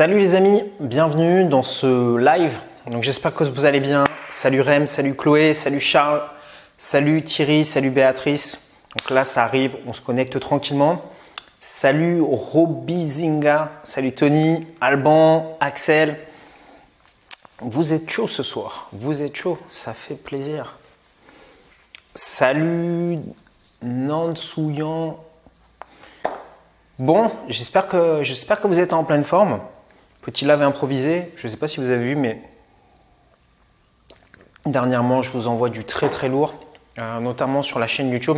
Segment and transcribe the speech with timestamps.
[0.00, 2.58] Salut les amis, bienvenue dans ce live.
[2.90, 4.04] Donc j'espère que vous allez bien.
[4.30, 6.22] Salut Rem, salut Chloé, salut Charles,
[6.78, 8.72] salut Thierry, salut Béatrice.
[8.96, 11.02] Donc là ça arrive, on se connecte tranquillement.
[11.60, 16.16] Salut Robizinga, salut Tony, Alban, Axel.
[17.58, 20.78] Vous êtes chaud ce soir, vous êtes chaud, ça fait plaisir.
[22.14, 23.18] Salut
[23.82, 25.18] Nansouyan.
[26.98, 29.60] Bon, j'espère que, j'espère que vous êtes en pleine forme.
[30.22, 32.42] Petit live improvisé, je ne sais pas si vous avez vu, mais
[34.66, 36.54] dernièrement, je vous envoie du très très lourd,
[36.98, 38.36] euh, notamment sur la chaîne YouTube.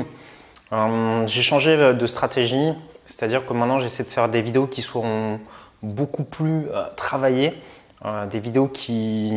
[0.72, 2.72] Euh, j'ai changé de stratégie,
[3.04, 5.40] c'est-à-dire que maintenant j'essaie de faire des vidéos qui seront
[5.82, 7.54] beaucoup plus euh, travaillées,
[8.30, 9.32] des vidéos qui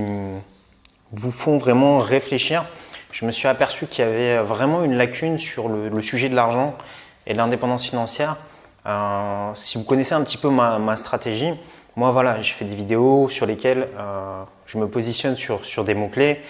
[1.12, 2.66] vous font vraiment réfléchir.
[3.12, 6.76] Je me suis aperçu qu'il y avait vraiment une lacune sur le, sujet de l'argent
[7.28, 8.38] et de l'indépendance financière.
[9.54, 11.54] si vous connaissez un petit peu ma stratégie,
[11.96, 15.94] moi, voilà, je fais des vidéos sur lesquelles euh, je me positionne sur, sur des
[15.94, 16.42] mots-clés.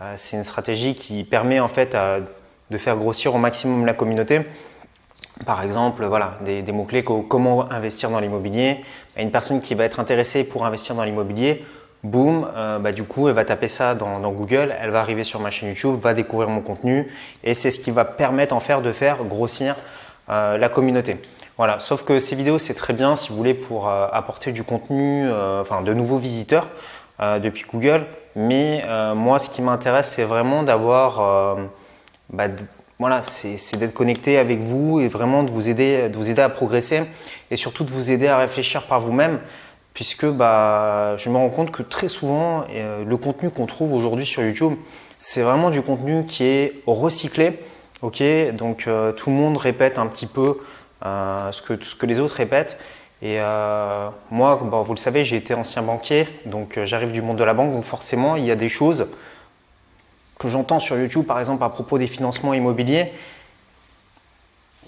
[0.00, 1.96] Euh, c'est une stratégie qui permet en fait
[2.70, 4.42] de faire grossir au maximum la communauté.
[5.44, 8.84] Par exemple, voilà, des, mots-clés comme comment investir dans l'immobilier.
[9.16, 11.64] Une personne qui va être intéressée pour investir dans l'immobilier,
[12.04, 15.24] boum, euh, bah, du coup, elle va taper ça dans, dans, Google, elle va arriver
[15.24, 17.10] sur ma chaîne YouTube, va découvrir mon contenu
[17.42, 19.74] et c'est ce qui va permettre en fait de faire grossir
[20.28, 21.18] la communauté.
[21.58, 24.64] Voilà, sauf que ces vidéos, c'est très bien si vous voulez pour euh, apporter du
[24.64, 26.68] contenu, euh, enfin de nouveaux visiteurs
[27.20, 28.06] euh, depuis Google.
[28.34, 28.82] Mais
[29.14, 31.58] moi, ce qui m'intéresse, c'est vraiment d'avoir,
[32.30, 32.46] bah,
[32.98, 36.48] voilà, c'est d'être connecté avec vous et vraiment de vous aider, de vous aider à
[36.48, 37.02] progresser
[37.50, 39.38] et surtout de vous aider à réfléchir par vous-même,
[39.92, 42.64] puisque bah, je me rends compte que très souvent,
[43.06, 44.78] le contenu qu'on trouve aujourd'hui sur YouTube,
[45.18, 47.58] c'est vraiment du contenu qui est recyclé.
[48.02, 48.22] Ok,
[48.54, 50.58] donc tout le monde répète un petit peu
[51.04, 52.78] euh, ce, que, les autres répètent.
[53.22, 57.36] Et euh, moi, vous le savez, j'ai été ancien banquier, donc euh, j'arrive du monde
[57.36, 59.08] de la banque, donc forcément, il y a des choses
[60.38, 63.12] que j'entends sur YouTube, par exemple, à propos des financements immobiliers.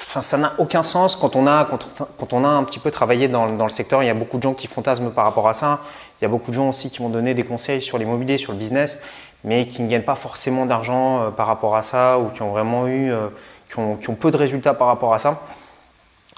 [0.01, 3.29] Enfin, ça n'a aucun sens quand on, a, quand, on a un petit peu travaillé
[3.29, 4.03] dans, dans, le secteur.
[4.03, 5.81] Il y a beaucoup de gens qui fantasment par rapport à ça.
[6.21, 8.53] Il y a beaucoup de gens aussi qui vont donner des conseils sur l'immobilier, sur
[8.53, 8.99] le business,
[9.45, 12.89] mais qui ne gagnent pas forcément d'argent par rapport à ça ou qui ont vraiment
[12.89, 13.13] eu,
[13.71, 15.43] qui ont, qui ont peu de résultats par rapport à ça.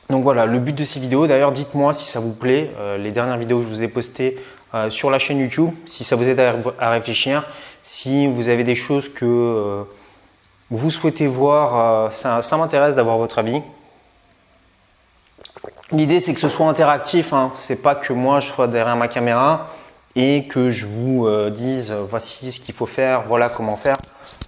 [0.09, 3.11] Donc voilà, le but de ces vidéos, d'ailleurs dites-moi si ça vous plaît, euh, les
[3.11, 4.39] dernières vidéos que je vous ai postées
[4.75, 6.41] euh, sur la chaîne YouTube, si ça vous aide
[6.78, 7.49] à, réfléchir,
[7.83, 9.83] si vous avez des choses que euh,
[10.71, 13.61] vous souhaitez voir, ça, m'intéresse d'avoir votre avis.
[15.91, 17.50] L'idée c'est que ce soit interactif, hein.
[17.56, 19.69] c'est pas que moi je sois derrière ma caméra
[20.16, 23.97] et que je vous dise voici ce qu'il faut faire, voilà comment faire.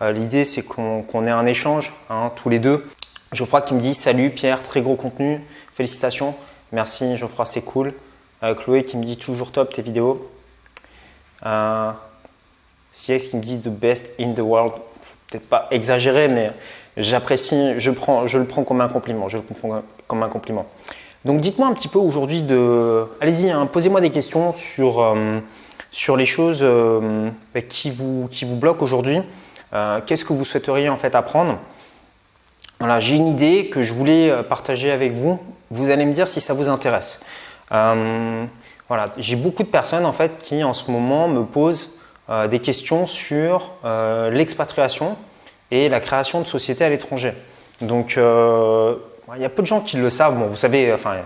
[0.01, 2.85] L'idée c'est qu'on ait un échange hein, tous les deux.
[3.33, 5.41] Geoffroy qui me dit Salut Pierre, très gros contenu,
[5.75, 6.35] félicitations.
[6.73, 7.93] Merci Geoffroy, c'est cool.
[8.43, 10.31] Euh, Chloé qui me dit Toujours top tes vidéos.
[11.45, 11.91] Euh,
[12.93, 14.73] CX qui me dit The best in the world.
[15.31, 16.53] Peut-être pas exagéré, mais
[16.97, 17.91] j'apprécie, je,
[18.25, 19.29] je le prends comme un compliment.
[19.29, 20.67] Je le prends comme un compliment.
[21.25, 23.07] Donc dites-moi un petit peu aujourd'hui de.
[23.21, 25.41] Allez-y, hein, posez-moi des questions sur, euh,
[26.17, 27.31] les choses euh,
[27.69, 29.21] qui, vous, bloquent aujourd'hui.
[30.07, 31.59] Qu'est-ce que vous souhaiteriez en fait apprendre?
[32.81, 35.41] Voilà, j'ai une idée que je voulais euh, partager avec vous.
[35.71, 37.21] Vous allez me dire si ça vous intéresse.
[37.73, 38.45] Euh,
[38.87, 41.99] voilà, j'ai beaucoup de personnes en fait qui en ce moment me posent
[42.31, 43.73] euh, des questions sur
[44.31, 45.17] l'expatriation
[45.71, 47.35] et la création de sociétés à l'étranger.
[47.81, 48.19] Donc,
[49.37, 50.35] il y a peu de gens qui le savent.
[50.49, 51.17] Vous savez, enfin,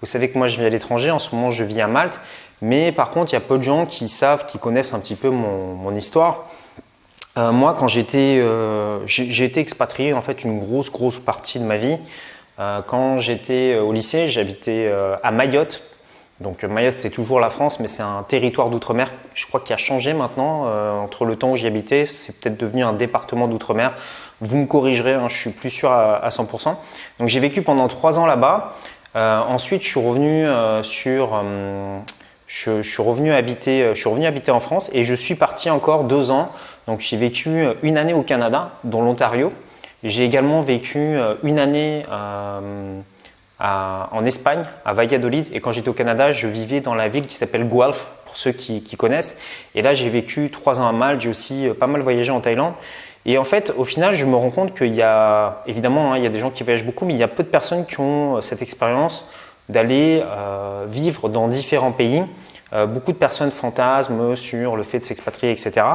[0.00, 1.10] vous savez que moi je vis à l'étranger.
[1.10, 2.20] En ce moment, je vis à Malte.
[2.60, 5.16] Mais par contre, il y a peu de gens qui savent, qui connaissent un petit
[5.16, 6.46] peu mon, mon histoire.
[7.36, 11.64] Euh, moi, quand j'étais, euh, j'ai été expatrié en fait une grosse grosse partie de
[11.64, 11.98] ma vie.
[12.60, 15.82] Euh, quand j'étais au lycée, j'habitais à Mayotte.
[16.40, 19.12] Donc Mayotte, c'est toujours la France, mais c'est un territoire d'outre-mer.
[19.34, 20.64] Je crois qu'il a changé maintenant
[21.00, 22.06] entre le temps où j'y habitais.
[22.06, 23.94] C'est peut-être devenu un département d'outre-mer.
[24.40, 26.74] Vous me corrigerez, hein, je suis plus sûr à, à 100%.
[27.20, 28.74] Donc j'ai vécu pendant trois ans là-bas.
[29.14, 30.44] ensuite, je suis revenu
[30.82, 31.40] sur
[32.46, 35.70] je, suis revenu habiter, euh, je suis revenu habiter en France et je suis parti
[35.70, 36.50] encore deux ans.
[36.86, 39.52] Donc j'ai vécu euh, une année au Canada, dans l'Ontario.
[40.02, 42.04] J'ai également vécu euh, une année
[43.60, 45.48] en Espagne, à Valladolid.
[45.52, 48.52] Et quand j'étais au Canada, je vivais dans la ville qui s'appelle Guelph, pour ceux
[48.52, 49.38] qui, connaissent.
[49.74, 51.20] Et là, j'ai vécu trois ans à Malte.
[51.20, 52.74] J'ai aussi pas mal voyagé en Thaïlande.
[53.26, 56.24] Et en fait, au final, je me rends compte qu'il y a, évidemment, hein, il
[56.24, 58.00] y a des gens qui voyagent beaucoup, mais il y a peu de personnes qui
[58.00, 59.30] ont cette expérience
[59.70, 62.22] d'aller euh, vivre dans différents pays
[62.88, 65.86] beaucoup de personnes fantasment sur le fait de s'expatrier, etc.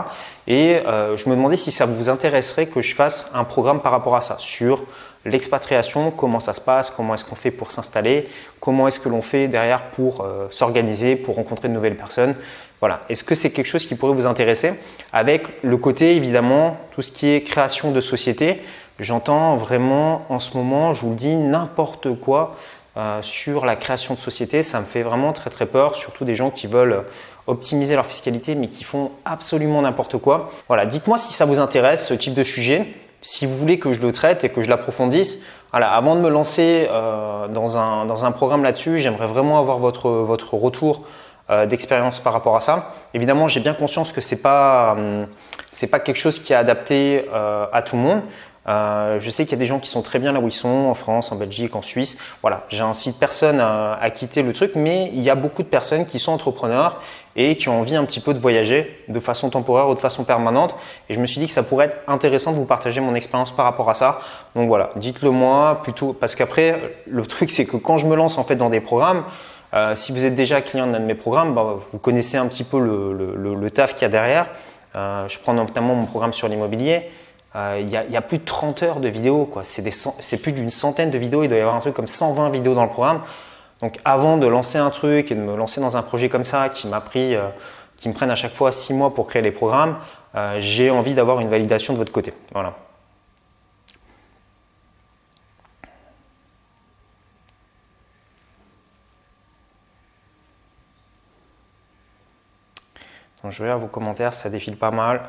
[0.47, 4.15] Et je me demandais si ça vous intéresserait que je fasse un programme par rapport
[4.15, 4.85] à ça, sur
[5.25, 8.27] l'expatriation, comment ça se passe, comment est-ce qu'on fait pour s'installer,
[8.59, 12.35] comment est-ce que l'on fait derrière pour s'organiser, pour rencontrer de nouvelles personnes.
[12.79, 13.01] Voilà.
[13.09, 14.73] Est-ce que c'est quelque chose qui pourrait vous intéresser?
[15.11, 18.61] Avec le côté, évidemment, tout ce qui est création de société.
[18.99, 22.55] J'entends vraiment en ce moment, je vous le dis, n'importe quoi
[22.97, 24.63] euh, sur la création de société.
[24.63, 27.03] Ça me fait vraiment très très peur, surtout des gens qui veulent
[27.47, 30.49] optimiser leur fiscalité mais qui font absolument n'importe quoi.
[30.67, 32.87] Voilà, dites-moi si ça vous intéresse ce type de sujet,
[33.21, 35.39] si vous voulez que je le traite et que je l'approfondisse.
[35.71, 39.77] Voilà, avant de me lancer euh, dans, un, dans un programme là-dessus, j'aimerais vraiment avoir
[39.77, 41.03] votre, votre retour
[41.49, 42.93] euh, d'expérience par rapport à ça.
[43.13, 45.27] Évidemment, j'ai bien conscience que c'est pas hum,
[45.89, 48.21] pas quelque chose qui est adapté euh, à tout le monde.
[48.69, 50.51] Euh, je sais qu'il y a des gens qui sont très bien là où ils
[50.51, 52.17] sont, en France, en Belgique, en Suisse.
[52.41, 55.67] Voilà, j'ai incite personne à, à quitter le truc, mais il y a beaucoup de
[55.67, 57.01] personnes qui sont entrepreneurs
[57.35, 60.23] et qui ont envie un petit peu de voyager de façon temporaire ou de façon
[60.23, 60.75] permanente.
[61.09, 63.51] Et je me suis dit que ça pourrait être intéressant de vous partager mon expérience
[63.51, 64.19] par rapport à ça.
[64.55, 68.37] Donc voilà, dites-le moi plutôt, parce qu'après, le truc c'est que quand je me lance
[68.37, 69.23] en fait dans des programmes,
[69.73, 72.63] euh, si vous êtes déjà client d'un de mes programmes, bah, vous connaissez un petit
[72.63, 74.49] peu le, taf qu'il y a derrière.
[74.95, 77.09] Euh, je prends notamment mon programme sur l'immobilier.
[77.59, 81.17] Euh, il y, a plus de 30 heures de vidéos, c'est plus d'une centaine de
[81.17, 81.43] vidéos.
[81.43, 83.21] Il doit y avoir un truc comme 120 vidéos dans le programme.
[83.81, 86.69] Donc avant de lancer un truc et de me lancer dans un projet comme ça
[86.69, 87.35] qui m'a pris,
[87.97, 89.97] qui me prenne à chaque fois 6 mois pour créer les programmes,
[90.57, 92.33] j'ai envie d'avoir une validation de votre côté.
[92.53, 92.75] Voilà.
[103.43, 105.21] Donc je vos commentaires, ça défile pas mal.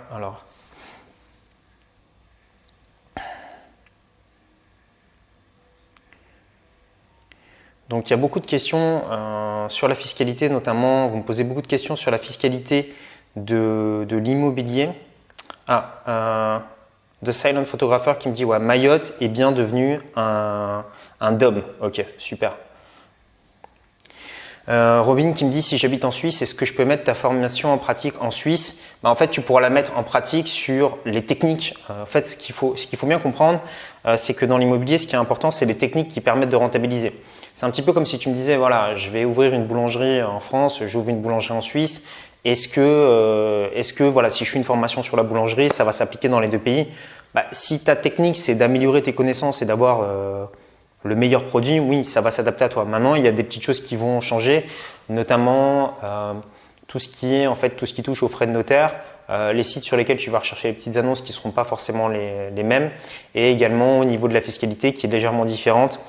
[7.90, 11.42] Donc il y a beaucoup de questions euh, sur la fiscalité, notamment vous me posez
[11.42, 12.94] beaucoup de questions sur la fiscalité
[13.34, 14.90] de, l'immobilier.
[15.66, 16.58] Ah, euh,
[17.25, 20.84] The Silent Photographer qui me dit Mayotte est bien devenu un,
[21.20, 21.64] un DOM.
[21.82, 22.56] Ok, super.
[24.69, 27.14] Euh, Robin qui me dit si j'habite en Suisse, est-ce que je peux mettre ta
[27.14, 28.78] formation en pratique en Suisse?
[29.02, 31.75] Bah, En fait, tu pourras la mettre en pratique sur les techniques.
[31.88, 33.60] En fait, ce qu'il faut, bien comprendre,
[34.16, 37.12] c'est que dans l'immobilier, ce qui est important, c'est les techniques qui permettent de rentabiliser.
[37.60, 40.22] C'est un petit peu comme si tu me disais, voilà, je vais ouvrir une boulangerie
[40.22, 42.00] en France, j'ouvre une boulangerie en Suisse.
[42.46, 45.92] Est-ce que, est-ce que, voilà, si je suis une formation sur la boulangerie, ça va
[45.92, 46.86] s'appliquer dans les deux pays?
[47.34, 50.08] Bah, Si ta technique, c'est d'améliorer tes connaissances et d'avoir
[51.02, 52.86] le meilleur produit, oui, ça va s'adapter à toi.
[52.86, 54.64] Maintenant, il y a des petites choses qui vont changer,
[55.10, 56.32] notamment euh,
[56.86, 58.94] tout ce qui est en fait tout ce qui touche aux frais de notaire,
[59.30, 61.64] euh, les sites sur lesquels tu vas rechercher les petites annonces qui ne seront pas
[61.64, 62.90] forcément les, mêmes,
[63.34, 66.00] et également au niveau de la fiscalité qui est légèrement différente.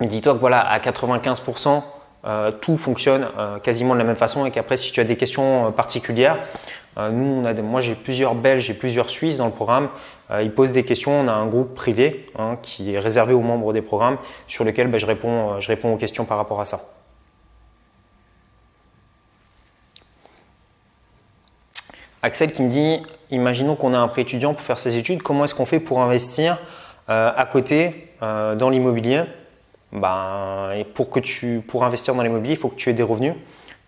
[0.00, 1.82] Dis-toi que voilà, à 95%,
[2.24, 3.28] euh, tout fonctionne
[3.62, 6.38] quasiment de la même façon et qu'après, si tu as des questions particulières,
[6.98, 9.88] euh, nous, on a moi j'ai plusieurs Belges et plusieurs Suisses dans le programme.
[10.30, 11.12] Euh, ils posent des questions.
[11.12, 14.88] On a un groupe privé hein, qui est réservé aux membres des programmes sur lequel
[14.88, 16.80] ben, je, réponds, euh, je réponds aux questions par rapport à ça.
[22.24, 25.44] Axel qui me dit, imaginons qu'on a un prêt étudiant pour faire ses études, comment
[25.44, 26.56] est-ce qu'on fait pour investir
[27.08, 29.24] à côté dans l'immobilier?
[29.92, 33.34] Ben, pour, que tu, pour investir dans l'immobilier, il faut que tu aies des revenus.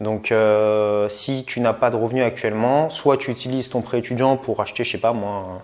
[0.01, 4.37] Donc, euh, si tu n'as pas de revenus actuellement, soit tu utilises ton prêt étudiant
[4.37, 5.63] pour acheter, je sais pas moi,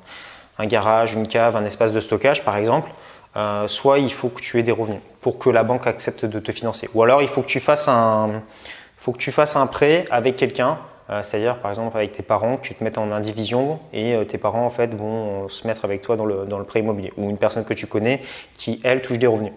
[0.59, 2.91] un, garage, une cave, un espace de stockage par exemple,
[3.37, 6.41] euh, soit il faut que tu aies des revenus pour que la banque accepte de
[6.41, 6.89] te financer.
[6.95, 8.43] Ou alors il faut que tu fasses un,
[8.97, 10.79] faut que tu fasses un prêt avec quelqu'un,
[11.11, 14.39] euh, c'est-à-dire par exemple avec tes parents, que tu te mettes en indivision et tes
[14.39, 17.29] parents en fait vont se mettre avec toi dans le, dans le prêt immobilier ou
[17.31, 18.21] une personne que tu connais
[18.55, 19.53] qui elle touche des revenus.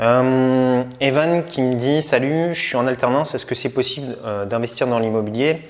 [0.00, 4.46] Euh, Evan qui me dit Salut, je suis en alternance, est-ce que c'est possible euh,
[4.46, 5.62] d'investir dans l'immobilier?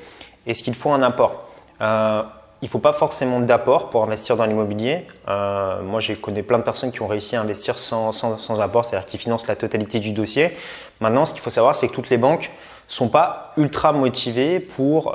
[0.46, 1.48] Est-ce qu'il faut un apport?
[1.80, 2.22] Euh,
[2.62, 5.06] Il ne faut pas forcément d'apport pour investir dans l'immobilier.
[5.26, 9.06] moi, j'ai connu plein de personnes qui ont réussi à investir sans, sans, apport, c'est-à-dire
[9.06, 10.52] qui financent la totalité du dossier.
[11.00, 12.52] Maintenant, ce qu'il faut savoir, c'est que toutes les banques
[12.88, 15.12] ne sont pas ultra motivées pour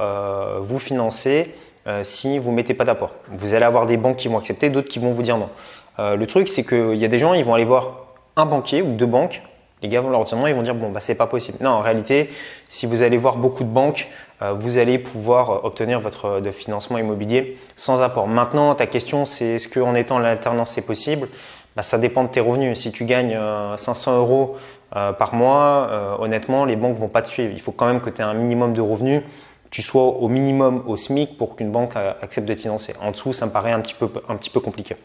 [0.60, 1.56] vous financer
[2.02, 3.12] si vous ne mettez pas d'apport.
[3.30, 5.50] Vous allez avoir des banques qui vont accepter, d'autres qui vont vous dire non.
[5.98, 8.07] le truc, c'est qu'il y a des gens, ils vont aller voir
[8.38, 9.41] un banquier ou deux banques,
[9.82, 11.58] les gars vont leur dire ils vont dire bon bah c'est pas possible.
[11.62, 12.29] Non, en réalité,
[12.67, 14.08] si vous allez voir beaucoup de banques,
[14.41, 18.27] euh, vous allez pouvoir euh, obtenir votre euh, financement immobilier sans apport.
[18.27, 21.27] Maintenant, ta question c'est est-ce qu'en étant l'alternance c'est possible?
[21.75, 22.79] Bah, ça dépend de tes revenus.
[22.79, 23.39] Si tu gagnes
[23.75, 24.56] 500 euros
[24.89, 27.51] par mois, honnêtement, les banques vont pas te suivre.
[27.53, 29.22] Il faut quand même que tu aies un minimum de revenus,
[29.70, 32.96] tu sois au minimum au SMIC pour qu'une banque accepte de te financer.
[33.00, 34.96] En dessous, ça me paraît un petit peu, un petit peu compliqué.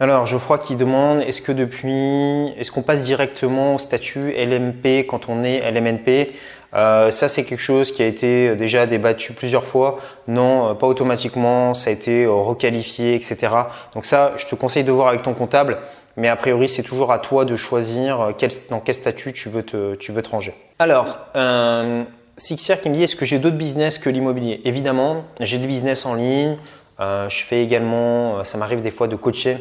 [0.00, 5.28] Alors, Geoffroy qui demande est-ce que depuis, est-ce qu'on passe directement au statut LMP quand
[5.28, 6.34] on est LMNP
[6.74, 9.96] euh, ça, c'est quelque chose qui a été déjà débattu plusieurs fois.
[10.26, 11.72] Non, euh, pas automatiquement.
[11.72, 13.54] Ça a été euh, requalifié, etc.
[13.94, 15.78] Donc ça, je te conseille de voir avec ton comptable.
[16.18, 18.30] Mais a priori, c'est toujours à toi de choisir
[18.70, 20.52] dans quel statut tu veux te, tu ranger.
[20.78, 22.02] Alors, euh,
[22.36, 24.60] Sixier qui me dit est-ce que j'ai d'autres business que l'immobilier?
[24.64, 26.56] Évidemment, j'ai des business en ligne.
[26.98, 29.58] Je fais également, ça m'arrive des fois de coacher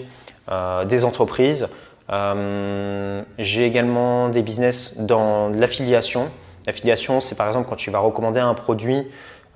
[0.86, 1.68] des entreprises.
[2.10, 6.30] j'ai également des business dans l'affiliation.
[6.68, 9.08] L'affiliation, c'est par exemple quand tu vas recommander un produit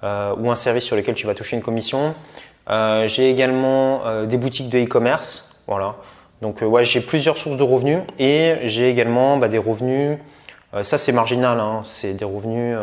[0.04, 2.16] euh, ou un service sur lequel tu vas toucher une commission.
[2.70, 5.62] Euh, j'ai également euh, des boutiques de e-commerce.
[5.68, 5.96] Voilà.
[6.42, 10.18] Donc ouais, j'ai plusieurs sources de revenus et j'ai également bah, des revenus.
[10.82, 11.82] ça c'est marginal, hein.
[11.84, 12.76] c'est des revenus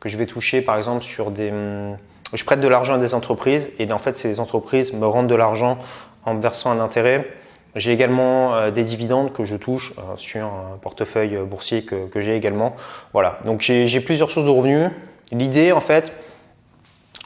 [0.00, 1.50] que je vais toucher par exemple sur des.
[1.50, 1.96] Hum,
[2.32, 5.34] je prête de l'argent à des entreprises et en fait ces entreprises me rendent de
[5.36, 5.78] l'argent
[6.24, 7.26] en versant un intérêt.
[7.74, 12.36] J'ai également euh, des dividendes que je touche euh, sur un portefeuille boursier que, j'ai
[12.36, 12.76] également.
[13.12, 14.90] Voilà, donc j'ai plusieurs sources de revenus.
[15.30, 16.12] L'idée, en fait,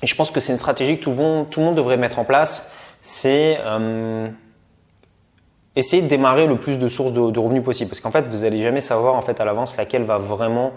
[0.02, 2.72] et je pense que c'est une stratégie que tout le, monde, devrait mettre en place,
[3.00, 4.28] c'est euh,
[5.74, 7.88] essayer de démarrer le plus de sources de, revenus possible.
[7.88, 10.72] Parce qu'en fait, vous n'allez jamais savoir en fait à l'avance laquelle va vraiment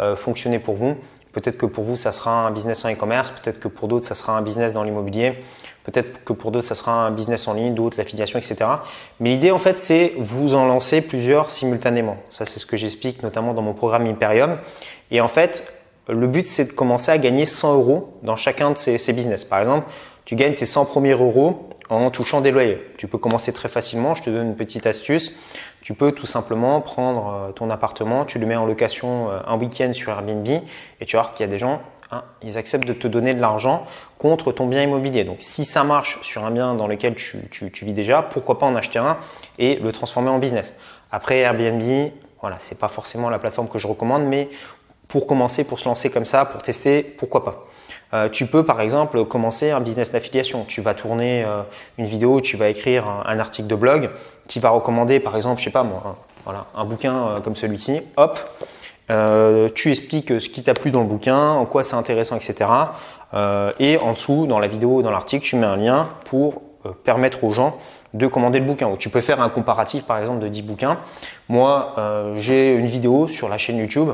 [0.00, 0.96] euh, fonctionner pour vous.
[1.32, 4.14] Peut-être que pour vous, ça sera un business en e-commerce, peut-être que pour d'autres, ça
[4.14, 5.42] sera un business dans l'immobilier,
[5.84, 8.56] peut-être que pour d'autres, ça sera un business en ligne, d'autres l'affiliation, etc.
[9.20, 12.16] Mais l'idée, en fait, c'est vous en lancer plusieurs simultanément.
[12.30, 14.58] Ça, c'est ce que j'explique notamment dans mon programme Imperium.
[15.10, 15.64] Et en fait,
[16.08, 19.44] le but, c'est de commencer à gagner 100 euros dans chacun de ces, business.
[19.44, 19.88] Par exemple,
[20.24, 22.82] tu gagnes tes 100 premiers euros en touchant des loyers.
[22.96, 25.32] Tu peux commencer très facilement, je te donne une petite astuce.
[25.82, 29.58] Tu peux tout simplement prendre euh, ton appartement, tu le mets en location euh, un
[29.58, 31.82] week-end sur Airbnb et tu vas voir qu'il y a des gens,
[32.14, 33.86] hein, ils acceptent de te donner de l'argent
[34.18, 35.24] contre ton bien immobilier.
[35.24, 38.74] Donc si ça marche sur un bien dans lequel tu, vis déjà, pourquoi pas en
[38.74, 39.16] acheter un
[39.58, 40.74] et le transformer en business?
[41.10, 44.48] Après Airbnb, voilà, c'est pas forcément la plateforme que je recommande, mais
[45.08, 47.66] pour commencer, pour se lancer comme ça, pour tester, pourquoi pas?
[48.14, 50.64] Euh, tu peux par exemple commencer un business d'affiliation.
[50.66, 51.62] Tu vas tourner euh,
[51.98, 54.10] une vidéo, tu vas écrire un, article de blog
[54.46, 56.16] qui va recommander par exemple, je sais pas moi,
[56.74, 58.02] un, bouquin euh, comme celui-ci.
[58.16, 58.38] Hop,
[59.08, 62.70] tu expliques ce qui t'a plu dans le bouquin, en quoi c'est intéressant, etc.
[63.78, 66.62] et en dessous, dans la vidéo, dans l'article, tu mets un lien pour
[67.04, 67.76] permettre aux gens
[68.14, 68.88] de commander le bouquin.
[68.88, 70.98] Ou tu peux faire un comparatif par exemple de 10 bouquins.
[71.48, 71.94] Moi,
[72.36, 74.10] j'ai une vidéo sur la chaîne YouTube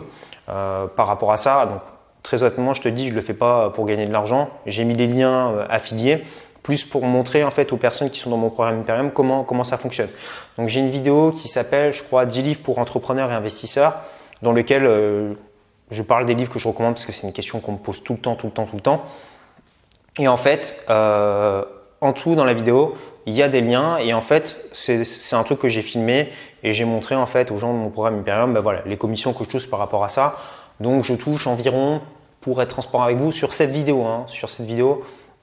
[0.46, 1.66] par rapport à ça.
[1.66, 1.80] Donc,
[2.22, 4.50] Très honnêtement, je te dis, je ne le fais pas pour gagner de l'argent.
[4.66, 6.22] J'ai mis les liens euh, affiliés
[6.62, 9.64] plus pour montrer en fait aux personnes qui sont dans mon programme Imperium comment, comment
[9.64, 10.10] ça fonctionne.
[10.58, 13.94] Donc j'ai une vidéo qui s'appelle, je crois, 10 livres pour entrepreneurs et investisseurs,
[14.42, 15.34] dans lequel euh,
[15.90, 18.02] je parle des livres que je recommande parce que c'est une question qu'on me pose
[18.02, 19.02] tout le temps, tout le temps, tout le temps.
[20.18, 21.64] Et en fait, euh,
[22.00, 22.94] en tout dans la vidéo,
[23.26, 26.30] il y a des liens et en fait, c'est un truc que j'ai filmé
[26.62, 29.32] et j'ai montré en fait aux gens de mon programme Imperium, ben voilà, les commissions
[29.32, 30.36] que je touche par rapport à ça.
[30.80, 32.00] Donc je touche environ,
[32.40, 35.02] pour être transparent avec vous, sur cette vidéo, hein, sur cette vidéo,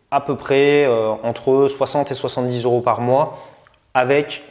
[0.10, 3.38] à peu près euh, entre 60 et 70 euros par mois
[3.94, 4.44] avec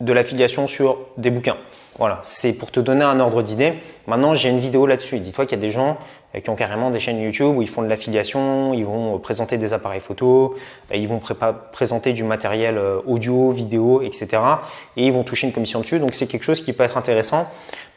[0.00, 1.56] de l'affiliation sur des bouquins.
[1.98, 3.74] Voilà, c'est pour te donner un ordre d'idée.
[4.06, 5.18] Maintenant, j'ai une vidéo là-dessus.
[5.18, 5.98] Dis-toi qu'il y a des gens
[6.34, 9.18] euh, qui ont carrément des chaînes YouTube où ils font de l'affiliation, ils vont euh,
[9.18, 10.54] présenter des appareils photo,
[10.94, 11.20] ils vont
[11.72, 14.28] présenter du matériel audio, vidéo, etc.
[14.96, 15.98] Et ils vont toucher une commission dessus.
[15.98, 17.48] Donc c'est quelque chose qui peut être intéressant.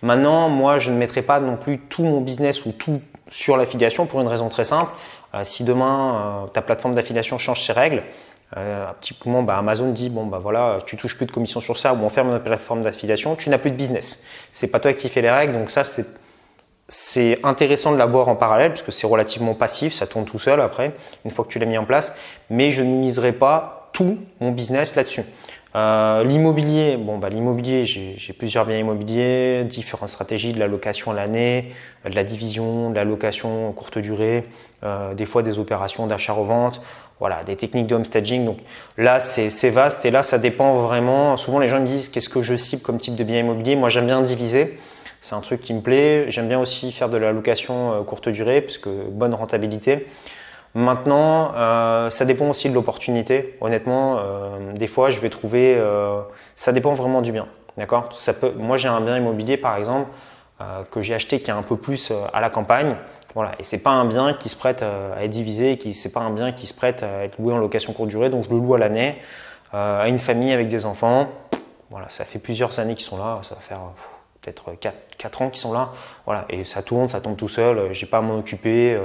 [0.02, 4.06] Maintenant, moi, je ne mettrai pas non plus tout mon business ou tout sur l'affiliation
[4.06, 4.92] pour une raison très simple.
[5.34, 9.58] Euh, si demain euh, ta plateforme d'affiliation change ses règles, euh, un petit moment, bah,
[9.58, 12.30] Amazon dit bon bah voilà, tu touches plus de commission sur ça ou on ferme
[12.30, 14.24] notre plateforme d'affiliation, tu n'as plus de business.
[14.52, 16.06] C'est pas toi qui fais les règles, donc ça c'est
[16.88, 20.94] c'est intéressant de l'avoir en parallèle puisque c'est relativement passif, ça tourne tout seul après
[21.24, 22.14] une fois que tu l'as mis en place.
[22.50, 25.24] Mais je ne miserai pas tout mon business là-dessus.
[25.76, 31.14] Euh, l'immobilier, bon bah l'immobilier, j'ai plusieurs biens immobiliers, différentes stratégies de la location à
[31.14, 31.74] l'année,
[32.06, 34.46] de la division, de la location courte durée,
[34.84, 36.82] euh, des fois des opérations d'achat-revente,
[37.20, 38.46] voilà, des techniques de homestaging.
[38.46, 38.58] Donc
[38.98, 41.38] là, c'est vaste et là, ça dépend vraiment.
[41.38, 43.76] Souvent, les gens me disent qu'est-ce que je cible comme type de bien immobilier.
[43.76, 44.78] Moi, j'aime bien diviser.
[45.22, 46.26] C'est un truc qui me plaît.
[46.30, 50.08] J'aime bien aussi faire de la location euh, courte durée, puisque bonne rentabilité.
[50.76, 53.58] Maintenant, euh, ça dépend aussi de l'opportunité.
[53.62, 55.82] Honnêtement, euh, des fois, je vais trouver.
[56.56, 57.48] Ça dépend vraiment du bien.
[57.78, 58.10] D'accord?
[58.58, 60.10] Moi, j'ai un bien immobilier, par exemple,
[60.92, 62.96] que j'ai acheté qui est un peu plus à la campagne.
[63.36, 63.52] Voilà.
[63.60, 65.78] Et c'est pas un bien qui se prête à être divisé.
[65.78, 68.30] Qui c'est pas un bien qui se prête à être loué en location courte durée.
[68.30, 69.18] Donc, je le loue à l'année
[69.72, 71.28] à une famille avec des enfants.
[71.92, 72.10] Voilà.
[72.10, 73.40] Ça fait plusieurs années qu'ils sont là.
[73.44, 73.82] Ça va faire
[74.42, 75.90] peut-être 4, 4 ans qu'ils sont là.
[76.26, 76.46] Voilà.
[76.50, 77.94] Et ça tourne, ça tombe tout seul.
[77.94, 78.98] J'ai pas à m'en occuper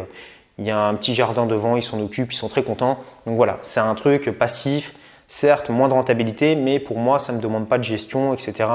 [0.58, 2.98] il y a un petit jardin devant, ils s'en occupent, ils sont très contents.
[3.26, 4.94] Donc voilà, c'est un truc passif,
[5.32, 8.68] Certes, moins de rentabilité, mais pour moi, ça ne me demande pas de gestion, etc.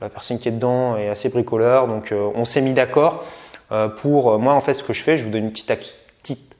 [0.00, 3.41] La personne qui est dedans est assez bricoleur, donc euh, on s'est mis d'accord euh,
[3.96, 5.16] pour moi en fait ce que je fais.
[5.16, 5.72] Je vous donne une petite,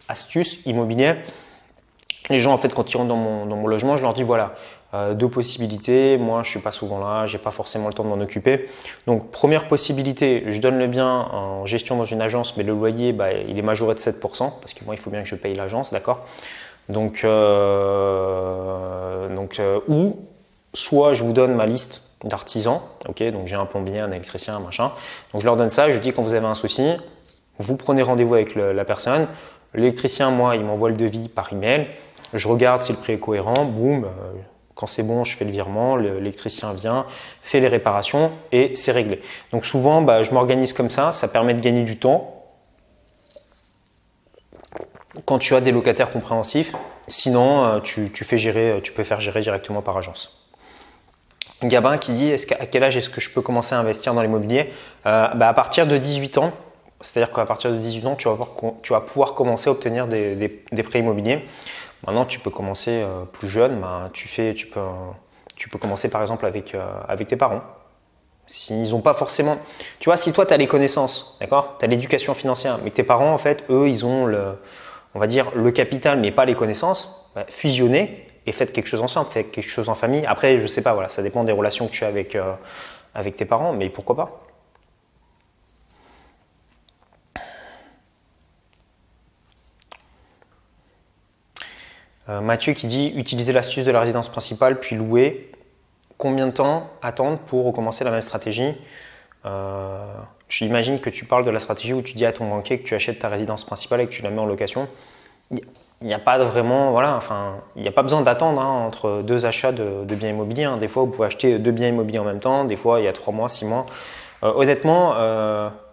[0.08, 1.16] astuce immobilière.
[2.28, 4.54] Les gens en fait quand ils rentrent dans mon, logement, je leur dis voilà
[4.94, 6.18] euh, deux possibilités.
[6.18, 8.66] Moi, je suis pas souvent là, j'ai pas forcément le temps de m'en occuper.
[9.06, 13.14] Donc, première possibilité, je donne le bien en gestion dans une agence, mais le loyer,
[13.14, 15.54] bah, il est majoré de 7%, parce que moi, il faut bien que je paye
[15.54, 16.26] l'agence, d'accord?
[16.90, 18.54] Donc, euh,
[19.34, 20.18] donc euh, ou
[20.74, 24.60] soit je vous donne ma liste d'artisans, ok Donc, j'ai un plombier, un électricien, un
[24.60, 24.92] machin.
[25.32, 26.92] Donc, je leur donne ça, je dis quand vous avez un souci,
[27.58, 29.26] vous prenez rendez-vous avec la personne.
[29.74, 31.86] L'électricien, moi, il m'envoie le devis par email.
[32.32, 34.06] Je regarde si le prix est cohérent, boum,
[34.74, 37.06] quand c'est bon, je fais le virement, l'électricien vient,
[37.42, 39.22] fait les réparations et c'est réglé.
[39.52, 42.42] Donc souvent, bah, je m'organise comme ça, ça permet de gagner du temps
[45.26, 46.74] quand tu as des locataires compréhensifs.
[47.06, 50.41] Sinon, euh, tu, fais gérer, tu peux faire gérer directement par agence.
[51.62, 54.72] Gabin qui dit à quel âge est-ce que je peux commencer à investir dans l'immobilier?
[55.06, 56.52] Euh, bah, À partir de 18 ans,
[57.00, 61.44] c'est-à-dire qu'à partir de 18 ans, tu vas, pouvoir, commencer à obtenir des prêts immobiliers.
[62.06, 63.80] Maintenant, tu peux commencer euh, plus jeune.
[63.80, 67.62] Ben, tu, fais, tu, peux, commencer par exemple avec, euh, tes parents.
[68.46, 69.58] S'ils n'ont pas forcément.
[70.00, 71.76] Tu vois, si toi, tu as les connaissances, d'accord?
[71.78, 74.58] Tu as l'éducation financière, mais tes parents, en fait, eux, ils ont le,
[75.14, 79.02] on va dire, le capital, mais pas les connaissances, ben, fusionnez et faites quelque chose
[79.02, 80.24] ensemble, faites quelque chose en famille.
[80.26, 82.54] Après, je sais pas, voilà, ça dépend des relations que tu as avec, euh,
[83.14, 84.38] avec tes parents, mais pourquoi pas
[92.28, 95.50] Euh, Mathieu qui dit utiliser l'astuce de la résidence principale puis louer.
[96.18, 98.74] Combien de temps attendre pour recommencer la même stratégie?
[99.44, 100.06] Euh,
[100.52, 102.94] J'imagine que tu parles de la stratégie où tu dis à ton banquier que tu
[102.94, 104.86] achètes ta résidence principale et que tu la mets en location.
[106.02, 109.22] Il n'y a pas vraiment, voilà, enfin, il n'y a pas besoin d'attendre hein, entre
[109.22, 110.64] deux achats de, biens immobiliers.
[110.64, 110.76] Hein.
[110.76, 112.64] Des fois, vous pouvez acheter deux biens immobiliers en même temps.
[112.64, 113.86] Des fois, il y a trois mois, six mois.
[114.42, 115.14] Euh, honnêtement,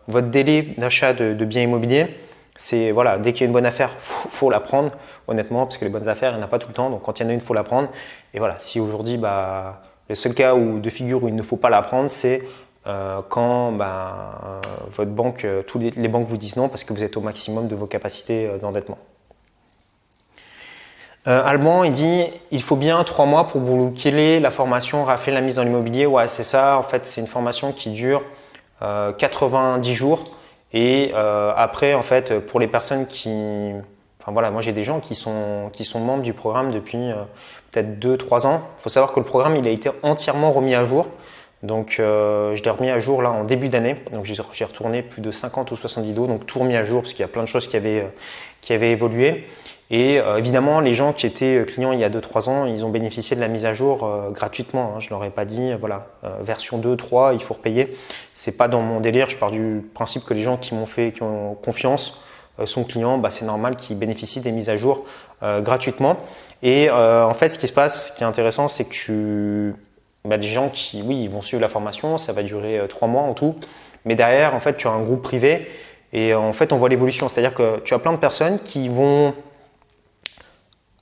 [0.07, 2.07] votre délai d'achat de, biens immobiliers,
[2.55, 4.91] c'est voilà, dès qu'il y a une bonne affaire, faut, faut la prendre,
[5.27, 6.89] honnêtement, parce que les bonnes affaires, il n'y en a pas tout le temps.
[6.89, 7.89] Donc quand il y en a une, faut la prendre.
[8.33, 11.69] Et voilà, si aujourd'hui, bah, le seul cas de figure où il ne faut pas
[11.69, 12.41] la prendre, c'est
[12.87, 17.03] euh, quand bah, votre banque, euh, tous les, banques vous disent non parce que vous
[17.03, 18.50] êtes au maximum de vos capacités
[21.29, 21.42] euh.
[21.46, 25.55] Alban, il dit il faut bien trois mois pour boucler la formation, rafler la mise
[25.55, 26.05] dans l'immobilier.
[26.05, 26.77] Ouais, c'est ça.
[26.77, 28.22] En fait, c'est une formation qui dure
[28.81, 30.31] 90 jours.
[30.74, 33.29] Et euh, après, en fait, pour les personnes qui,
[34.22, 37.15] enfin voilà, moi j'ai des gens qui sont qui sont membres du programme depuis euh,
[37.72, 38.61] peut-être 2-3 ans.
[38.77, 41.07] Il faut savoir que le programme il a été entièrement remis à jour.
[41.63, 43.96] Donc euh, je l'ai remis à jour là en début d'année.
[44.11, 47.13] Donc j'ai retourné plus de 50 ou 60 vidéos, donc tout remis à jour parce
[47.13, 48.07] qu'il y a plein de choses qui avaient
[48.61, 49.48] qui avaient évolué.
[49.91, 52.89] Et euh, évidemment, les gens qui étaient clients il y a 2-3 ans, ils ont
[52.89, 54.93] bénéficié de la mise à jour euh, gratuitement.
[54.95, 54.99] Hein.
[54.99, 57.97] Je ne leur ai pas dit, voilà, euh, version 2, 3, il faut repayer.
[58.33, 59.29] C'est pas dans mon délire.
[59.29, 62.21] Je pars du principe que les gens qui m'ont fait, qui ont confiance,
[62.65, 65.05] sont clients, bah, c'est normal qu'ils bénéficient des mises à jour
[65.41, 66.17] gratuitement.
[66.61, 69.75] Et en fait, ce qui se passe, ce qui est intéressant, c'est que tu,
[70.25, 73.33] bah, gens qui, oui, ils vont suivre la formation, ça va durer 3 mois en
[73.33, 73.55] tout.
[74.03, 75.69] Mais derrière, en fait, tu as un groupe privé
[76.11, 77.29] et en fait, on voit l'évolution.
[77.29, 79.33] C'est-à-dire que tu as plein de personnes qui vont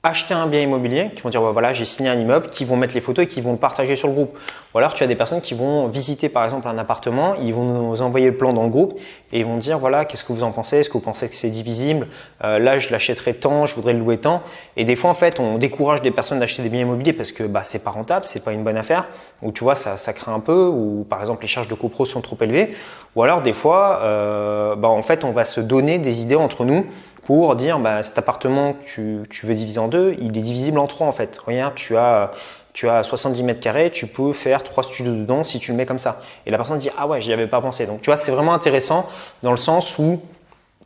[0.02, 2.94] acheter un bien immobilier, qui vont dire voilà j'ai signé un immeuble, qui vont mettre
[2.94, 4.38] les photos et qui vont le partager sur le groupe.
[4.74, 7.64] Ou alors tu as des personnes qui vont visiter par exemple un appartement, ils vont
[7.64, 8.98] nous envoyer le plan dans le groupe
[9.32, 11.34] et ils vont dire voilà qu'est-ce que vous en pensez, est-ce que vous pensez que
[11.34, 12.06] c'est divisible,
[12.44, 14.42] euh, là je l'achèterai tant, je voudrais le louer tant.
[14.76, 17.42] Et des fois en fait on décourage des personnes d'acheter des biens immobiliers parce que
[17.42, 19.08] bah, c'est pas rentable, c'est pas une bonne affaire,
[19.42, 22.04] ou tu vois ça, ça crée un peu, ou par exemple les charges de copro
[22.04, 22.74] sont trop élevées,
[23.16, 26.64] ou alors des fois euh, bah, en fait on va se donner des idées entre
[26.64, 26.86] nous
[27.28, 30.86] pour dire bah, cet appartement que tu, veux diviser en deux, il est divisible en
[30.86, 31.36] trois en fait.
[31.46, 32.32] Regarde, tu as,
[32.72, 35.84] tu as 70 mètres carrés, tu peux faire trois studios dedans si tu le mets
[35.84, 36.22] comme ça.
[36.46, 37.86] Et la personne dit ah ouais, j'y avais pas pensé.
[37.86, 39.06] Donc tu vois, c'est vraiment intéressant
[39.42, 40.22] dans le sens où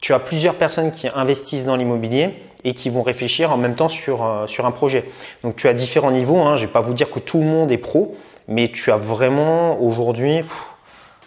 [0.00, 3.86] tu as plusieurs personnes qui investissent dans l'immobilier et qui vont réfléchir en même temps
[3.86, 5.08] sur, euh, sur un projet.
[5.44, 6.40] Donc tu as différents niveaux.
[6.40, 6.56] Hein.
[6.56, 8.16] Je ne vais pas vous dire que tout le monde est pro,
[8.48, 10.40] mais tu as vraiment aujourd'hui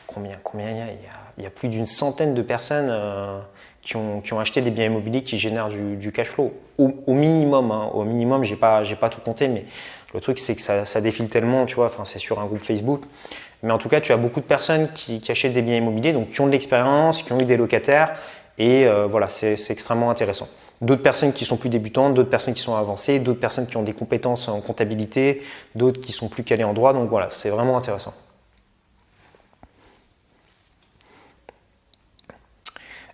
[0.08, 1.24] combien combien il y a, il y a,
[1.56, 2.89] plus d'une centaine de personnes.
[2.89, 3.39] Euh,
[3.86, 6.54] qui ont, acheté des biens immobiliers qui génèrent du, cash flow.
[6.80, 9.65] Au, minimum, hein, au minimum, j'ai pas, tout compté, mais
[10.13, 11.86] le truc c'est que ça, défile tellement, tu vois.
[11.86, 13.04] Enfin, c'est sur un groupe Facebook,
[13.62, 16.32] mais en tout cas, tu as beaucoup de personnes qui, achètent des biens immobiliers, donc
[16.32, 18.15] qui ont de l'expérience, qui ont eu des locataires,
[18.58, 20.48] et euh, voilà, c'est, c'est extrêmement intéressant.
[20.82, 23.84] D'autres personnes qui sont plus débutantes, d'autres personnes qui sont avancées, d'autres personnes qui ont
[23.84, 25.43] des compétences en comptabilité,
[25.76, 28.13] d'autres qui sont plus calées en droit, donc voilà, c'est vraiment intéressant.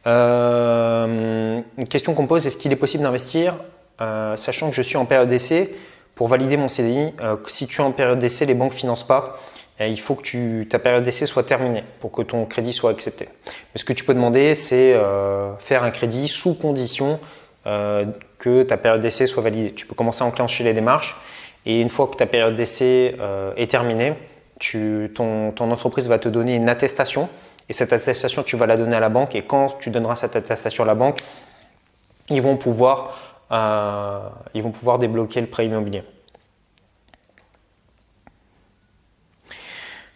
[0.07, 3.55] Euh, une question qu'on pose, est-ce qu'il est possible d'investir,
[4.01, 5.73] euh, sachant que je suis en période d'essai,
[6.15, 7.13] pour valider mon CDI,
[7.47, 9.39] si tu es en période d'essai, les banques ne financent pas.
[9.79, 13.27] il faut que ta période d'essai soit terminée pour que ton crédit soit accepté.
[13.47, 14.93] Mais ce que tu peux demander, c'est
[15.57, 17.19] faire un crédit sous condition
[17.63, 19.73] que ta période d'essai soit validée.
[19.73, 21.19] Tu peux commencer à enclencher les démarches
[21.65, 23.15] et une fois que ta période d'essai
[23.55, 24.13] est terminée,
[25.13, 27.29] ton, entreprise va te donner une attestation
[27.71, 30.35] et cette attestation, tu vas la donner à la banque et quand tu donneras cette
[30.35, 31.19] attestation à la banque,
[32.29, 33.13] ils vont pouvoir,
[33.49, 34.19] euh,
[34.53, 36.03] ils vont pouvoir débloquer le prêt immobilier.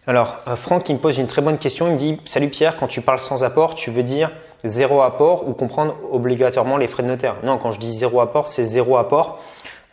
[0.06, 1.88] Alors, euh, Franck, il me pose une très bonne question.
[1.88, 4.32] Il me dit Salut Pierre, quand tu parles sans apport, tu veux dire
[4.66, 7.38] zéro apport ou comprendre obligatoirement les frais de notaire?
[7.44, 9.42] Non, quand je dis zéro apport, c'est zéro apport.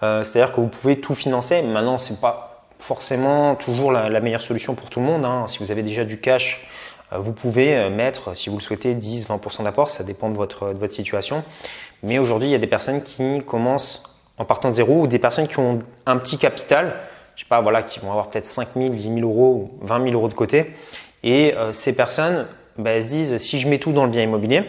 [0.02, 1.62] Euh, c'est-à-dire que vous pouvez tout financer.
[1.62, 5.24] Maintenant, ce n'est pas forcément toujours la, meilleure solution pour tout le monde.
[5.24, 5.44] Hein.
[5.46, 6.66] Si vous avez déjà du cash,
[7.18, 10.78] vous pouvez euh, mettre, si vous le souhaitez, 10-20% d'apport, ça dépend de votre, de
[10.78, 11.44] votre situation.
[12.02, 15.18] Mais aujourd'hui, il y a des personnes qui commencent en partant de zéro ou des
[15.18, 16.96] personnes qui ont un petit capital,
[17.36, 20.04] je sais pas, voilà, qui vont avoir peut-être 5 000, 10 000 euros ou 20
[20.04, 20.72] 000 euros de côté.
[21.22, 22.46] Et euh, ces personnes,
[22.78, 24.64] bah, elles se disent, si je mets tout dans le bien immobilier,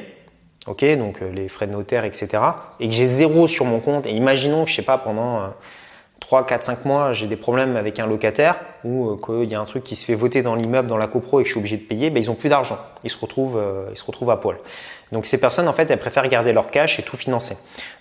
[0.67, 2.43] ok, donc les frais de notaire, etc.,
[2.79, 5.41] et que j'ai zéro sur mon compte, et imaginons que, je sais pas, pendant
[6.23, 9.59] 3, 4, 5 mois, j'ai des problèmes avec un locataire ou euh, qu'il y a
[9.59, 11.59] un truc qui se fait voter dans l'immeuble, dans la copro et que je suis
[11.59, 12.77] obligé de payer, ben, ils n'ont plus d'argent.
[13.03, 14.55] Ils, se retrouvent, euh, ils se retrouvent à poil.
[15.12, 17.57] Donc ces personnes, en fait, elles préfèrent garder leur cash et tout financer.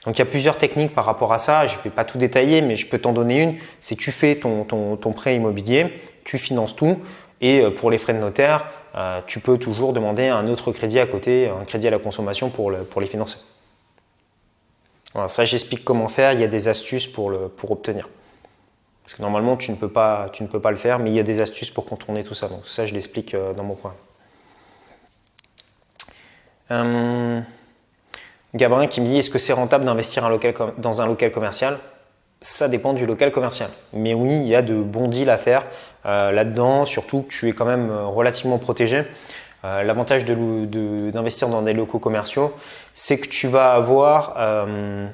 [0.07, 1.67] Donc il y a plusieurs techniques par rapport à ça.
[1.67, 3.57] Je ne vais pas tout détailler, mais je peux t'en donner une.
[3.81, 6.99] C'est tu fais ton, ton, ton, prêt immobilier, tu finances tout
[7.41, 8.67] et euh, pour les frais de notaire,
[9.27, 12.71] tu peux toujours demander un autre crédit à côté, un crédit à la consommation pour,
[12.71, 13.39] le, pour les financer.
[15.15, 17.33] Voilà, ça j'explique comment faire, il y a des astuces pour,
[17.69, 18.09] obtenir.
[19.05, 21.15] Parce que normalement tu ne, peux pas, tu ne peux pas le faire, mais il
[21.15, 22.49] y a des astuces pour contourner tout ça.
[22.49, 23.95] Donc ça je l'explique euh, dans mon coin.
[26.71, 27.41] Euh,
[28.55, 30.29] Gabrin qui me dit est-ce que c'est rentable d'investir
[30.79, 31.79] dans un local commercial?
[32.41, 33.71] Ça dépend du local commercial.
[33.93, 35.65] Mais oui, il y a de bons deals à faire
[36.07, 39.05] euh, là-dedans, surtout que tu es quand même relativement protégé.
[39.63, 42.53] L'avantage d'investir dans des locaux commerciaux,
[42.95, 45.07] c'est que tu vas avoir euh,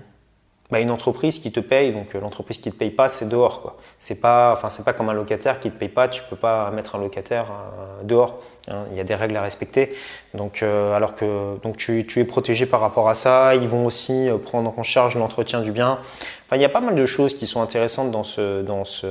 [0.70, 1.92] bah, une entreprise qui te paye.
[1.92, 3.60] Donc euh, l'entreprise qui te paye pas, c'est dehors.
[3.60, 3.76] Quoi.
[3.98, 6.08] C'est pas, enfin pas comme un locataire qui te paye pas.
[6.08, 8.38] Tu peux pas mettre un locataire euh, dehors.
[8.68, 8.84] Hein.
[8.90, 9.94] Il y a des règles à respecter.
[10.34, 13.54] Donc alors que donc tu, tu, es protégé par rapport à ça.
[13.54, 15.98] Ils vont aussi prendre en charge l'entretien du bien.
[16.46, 19.06] Enfin il y a pas mal de choses qui sont intéressantes dans ce dans ce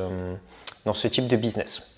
[0.86, 1.97] dans ce type de business.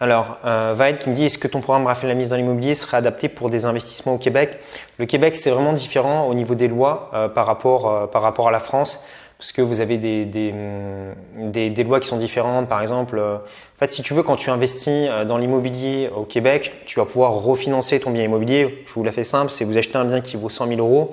[0.00, 2.98] Alors, euh, qui me dit est-ce que ton programme Raphaël la mise dans l'immobilier serait
[2.98, 4.58] adapté pour des investissements au Québec?
[4.98, 8.46] Le Québec, c'est vraiment différent au niveau des lois euh, par, rapport, euh, par rapport
[8.46, 9.02] à la France,
[9.38, 12.68] parce que vous avez des, des, mm, lois qui sont différentes.
[12.68, 16.72] Par exemple, euh, en fait, si tu veux, quand tu investis dans l'immobilier au Québec,
[16.86, 18.84] tu vas pouvoir refinancer ton bien immobilier.
[18.86, 21.10] Je vous la fais simple c'est vous achetez un bien qui vaut 100 000 euros.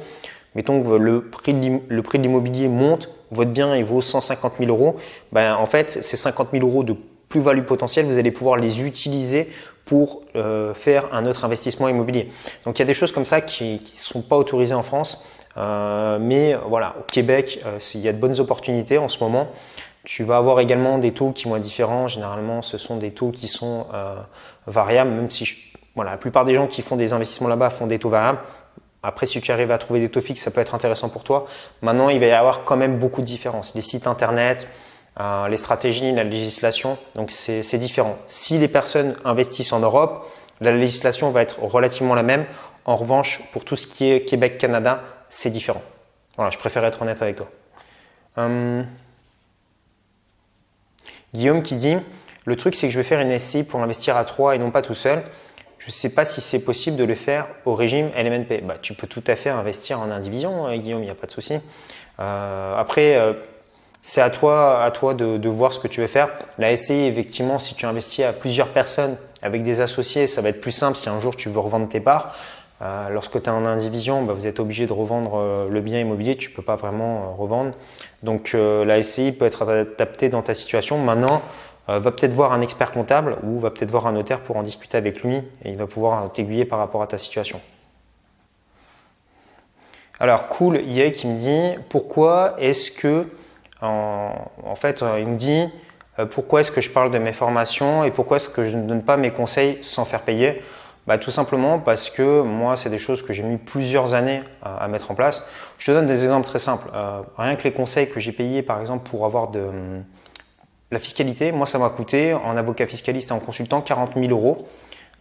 [0.54, 4.96] Mettons que le prix de l'immobilier monte, votre bien il vaut 150 000 euros.
[5.32, 6.96] Ben, en fait, c'est 50 000 euros de
[7.36, 9.52] plus-value potentielle, vous allez pouvoir les utiliser
[9.84, 12.30] pour euh, faire un autre investissement immobilier.
[12.64, 15.22] Donc il y a des choses comme ça qui ne sont pas autorisées en France.
[15.58, 19.50] Euh, mais voilà, au Québec, euh, il y a de bonnes opportunités en ce moment.
[20.06, 22.08] Tu vas avoir également des taux qui vont être différents.
[22.08, 23.88] Généralement, ce sont des taux qui sont
[24.68, 25.46] variables, même si
[25.96, 28.40] voilà, la plupart des gens qui font des investissements là-bas font des taux variables.
[29.02, 31.48] Après, si tu arrives à trouver des taux fixes, ça peut être intéressant pour toi.
[31.82, 33.74] Maintenant, il va y avoir quand même beaucoup de différences.
[33.74, 34.68] Les sites internet,
[35.20, 36.98] euh, les stratégies, la législation.
[37.16, 38.18] Donc c'est différent.
[38.28, 40.30] Si les personnes investissent en Europe,
[40.62, 42.46] la législation va être relativement la même.
[42.86, 45.82] En revanche, pour tout ce qui est Québec-Canada, c'est différent.
[46.36, 47.50] Voilà, je préfère être honnête avec toi.
[48.38, 48.84] Euh,
[51.34, 51.96] Guillaume qui dit
[52.46, 54.72] Le truc, c'est que je vais faire une SCI pour investir à trois et non
[54.72, 55.24] pas tout seul.
[55.80, 58.62] Je ne sais pas si c'est possible de le faire au régime LMNP.
[58.64, 61.28] Bah, tu peux tout à fait investir en indivision, hein, Guillaume, il n'y a pas
[61.28, 61.60] de souci.
[62.20, 63.16] Euh, après,
[64.08, 66.30] c'est à toi, à toi de, voir ce que tu veux faire.
[66.60, 70.62] La SCI, effectivement, si tu investis à plusieurs personnes avec des associés, ça va être
[70.62, 72.36] plus simple si un jour tu veux revendre tes parts.
[72.84, 76.00] Euh, lorsque tu es en indivision, bah, vous êtes obligé de revendre euh, le bien
[76.00, 77.72] immobilier, tu ne peux pas vraiment euh, revendre.
[78.22, 81.00] Donc la SCI peut être adaptée dans ta situation.
[81.00, 81.42] Maintenant,
[81.88, 84.98] va peut-être voir un expert comptable ou va peut-être voir un notaire pour en discuter
[84.98, 87.60] avec lui et il va pouvoir t'aiguiller par rapport à ta situation.
[90.20, 93.28] Alors, cool, Yé qui me dit pourquoi est-ce que
[93.86, 95.70] en, fait, euh, il me dit
[96.20, 98.88] euh, pourquoi est-ce que je parle de mes formations et pourquoi est-ce que je ne
[98.88, 100.62] donne pas mes conseils sans faire payer?
[101.08, 104.88] Bah, Tout simplement parce que moi, c'est des choses que j'ai mis plusieurs années à,
[104.88, 105.46] mettre en place.
[105.78, 106.88] Je te donne des exemples très simples.
[106.94, 109.70] Euh, rien que les conseils que j'ai payés, par exemple, pour avoir de
[110.92, 114.68] la fiscalité, moi, ça m'a coûté en avocat fiscaliste et en consultant 40 000 euros.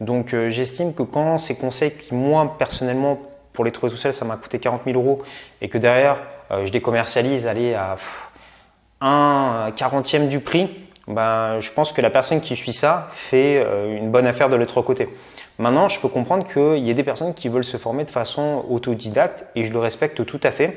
[0.01, 3.19] Donc, j'estime que quand ces conseils qui, moi, personnellement,
[3.53, 5.23] pour les trouver tout seul, ça m'a coûté 40 000 euros
[5.61, 7.97] et que derrière, je les commercialise aller à
[9.07, 10.71] un quarantième du prix,
[11.07, 13.67] ben, je pense que la personne qui suit ça fait
[13.99, 15.09] une bonne affaire de l'autre côté.
[15.59, 18.65] Maintenant, je peux comprendre qu'il y ait des personnes qui veulent se former de façon
[18.69, 20.77] autodidacte et je le respecte tout à fait.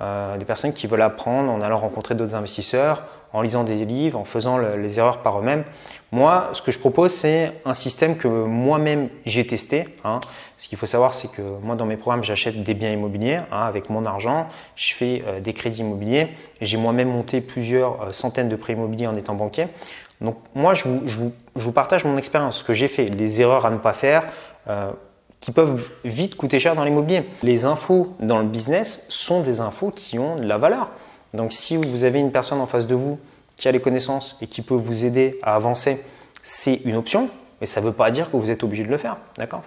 [0.00, 4.18] Euh, des personnes qui veulent apprendre en allant rencontrer d'autres investisseurs, en lisant des livres,
[4.18, 5.64] en faisant les erreurs par eux-mêmes.
[6.12, 9.86] Moi, ce que je propose, c'est un système que moi-même j'ai testé.
[10.04, 10.20] Hein.
[10.56, 13.62] Ce qu'il faut savoir, c'est que moi, dans mes programmes, j'achète des biens immobiliers hein,
[13.66, 14.46] avec mon argent.
[14.76, 16.28] Je fais euh, des crédits immobiliers.
[16.60, 19.66] J'ai moi-même monté plusieurs euh, centaines de prêts immobiliers en étant banquier.
[20.20, 23.78] Donc moi, je vous, partage mon expérience, ce que j'ai fait, les erreurs à ne
[23.78, 24.28] pas faire,
[24.68, 24.92] euh,
[25.40, 27.28] qui peuvent vite coûter cher dans l'immobilier.
[27.42, 30.88] Les infos dans le business sont des infos qui ont de la valeur.
[31.34, 33.18] Donc si vous avez une personne en face de vous
[33.56, 36.02] qui a les connaissances et qui peut vous aider à avancer,
[36.42, 37.28] c'est une option,
[37.60, 39.16] mais ça ne veut pas dire que vous êtes obligé de le faire.
[39.36, 39.62] D'accord?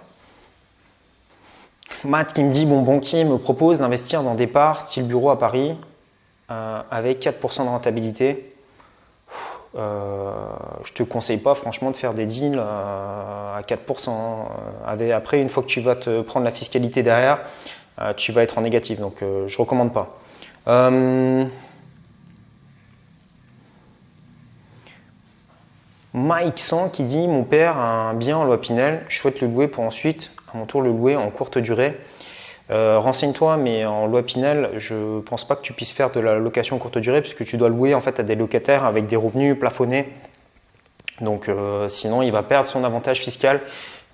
[2.04, 5.38] Matt qui me dit, bon banquier me propose d'investir dans des parts style bureau à
[5.38, 5.76] Paris
[6.50, 8.54] euh, avec 4% de rentabilité
[9.76, 10.32] euh,
[10.84, 14.10] je te conseille pas franchement de faire des deals euh, à 4%.
[14.10, 17.40] Euh, après, une fois que tu vas te prendre la fiscalité derrière,
[18.16, 19.00] tu vas être en négatif.
[19.00, 20.16] Donc, je recommande pas.
[26.12, 29.48] Mike 100 qui dit Mon père a un bien en loi Pinel, je souhaite le
[29.48, 31.98] louer pour ensuite, à mon tour, le louer en courte durée.
[32.70, 36.20] Euh, renseigne-toi, mais en loi Pinel, je ne pense pas que tu puisses faire de
[36.20, 39.16] la location courte durée puisque tu dois louer en fait à des locataires avec des
[39.16, 40.12] revenus plafonnés.
[41.22, 43.60] Donc euh, sinon, il va perdre son avantage fiscal.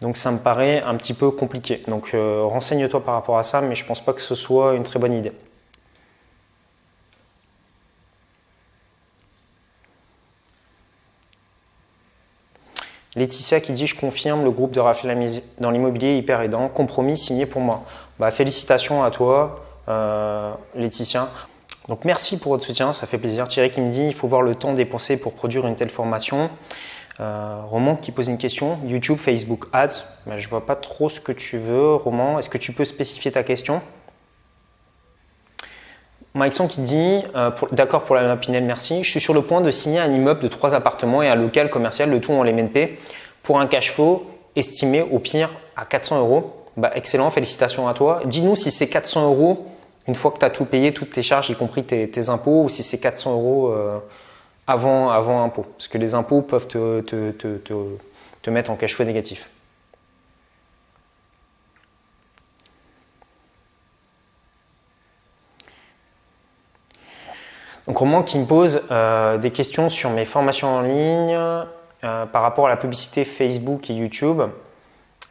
[0.00, 1.82] Donc ça me paraît un petit peu compliqué.
[1.88, 4.74] Donc euh, renseigne-toi par rapport à ça, mais je ne pense pas que ce soit
[4.74, 5.32] une très bonne idée.
[13.16, 15.18] Laetitia qui dit Je confirme, le groupe de Raphaël
[15.58, 17.84] dans l'immobilier hyper aidant, compromis signé pour moi.
[18.18, 21.28] Bah, félicitations à toi, euh, Laetitia.
[21.88, 23.46] Donc merci pour votre soutien, ça fait plaisir.
[23.46, 26.50] Thierry qui me dit Il faut voir le temps dépensé pour produire une telle formation.
[27.20, 30.04] Euh, Roman qui pose une question YouTube, Facebook, Ads.
[30.26, 32.38] Bah, je vois pas trop ce que tu veux, Roman.
[32.38, 33.82] Est-ce que tu peux spécifier ta question?
[36.34, 39.04] Mikeson qui dit euh, D'accord pour la Pinel, merci.
[39.04, 41.70] Je suis sur le point de signer un immeuble de trois appartements et un local
[41.70, 42.98] commercial, le tout en LMNP,
[43.42, 46.52] pour un cash flow estimé au pire à 400 euros.
[46.76, 48.20] Bah, excellent, félicitations à toi.
[48.24, 49.66] Dis-nous si c'est 400 euros
[50.08, 52.68] une fois que tu as tout payé, toutes tes charges, y compris tes, impôts, ou
[52.68, 53.98] si c'est 400 euros euh,
[54.66, 55.64] avant, avant impôt.
[55.78, 59.48] Parce que les impôts peuvent te, te mettre en cash flow négatif.
[67.86, 72.42] Donc Roman qui me pose euh, des questions sur mes formations en ligne euh, par
[72.42, 74.42] rapport à la publicité Facebook et YouTube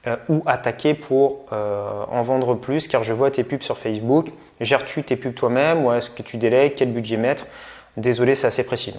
[0.06, 4.28] euh, ou attaquer pour en vendre plus car je vois tes pubs sur Facebook.
[4.62, 6.74] Gères-tu tes pubs toi-même ou est-ce que tu délègues?
[6.76, 7.46] Quel budget mettre?
[7.98, 8.94] Désolé, c'est assez précis.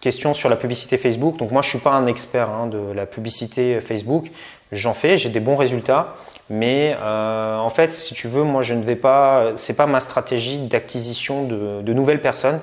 [0.00, 1.36] question sur la publicité Facebook.
[1.36, 4.30] Donc moi, je ne suis pas un expert hein, de la publicité Facebook.
[4.72, 6.14] J'en fais, j'ai des bons résultats.
[6.50, 9.52] Mais euh, en fait, si tu veux, moi, je ne vais pas.
[9.56, 12.60] C'est pas ma stratégie d'acquisition de, nouvelles personnes.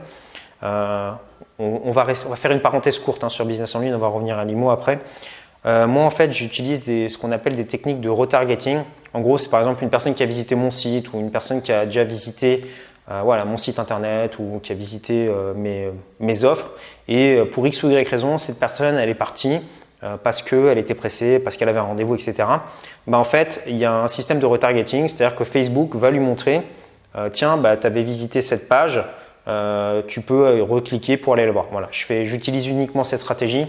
[0.63, 1.11] Euh,
[1.57, 3.93] on, va faire une parenthèse courte hein, sur Business en ligne.
[3.93, 4.99] On va revenir à l'IMO après.
[5.65, 8.81] Euh, moi, en fait, j'utilise ce qu'on appelle des techniques de retargeting.
[9.13, 11.61] En gros, c'est par exemple une personne qui a visité mon site ou une personne
[11.61, 12.65] qui a déjà visité
[13.09, 15.89] mon site internet ou qui a visité mes,
[16.21, 16.71] mes, offres.
[17.09, 19.59] Et pour X ou Y raison, cette personne, elle est partie.
[20.03, 22.33] Euh, parce qu'elle était pressée, parce qu'elle avait un rendez-vous, etc.
[23.05, 26.19] Bah, en fait, il y a un système de retargeting, c'est-à-dire que Facebook va lui
[26.19, 26.61] montrer,
[27.15, 29.03] euh, tiens, bah, tu avais visité cette page,
[29.47, 31.67] euh, tu peux recliquer pour aller le voir.
[31.71, 33.67] Voilà, j'utilise uniquement cette stratégie,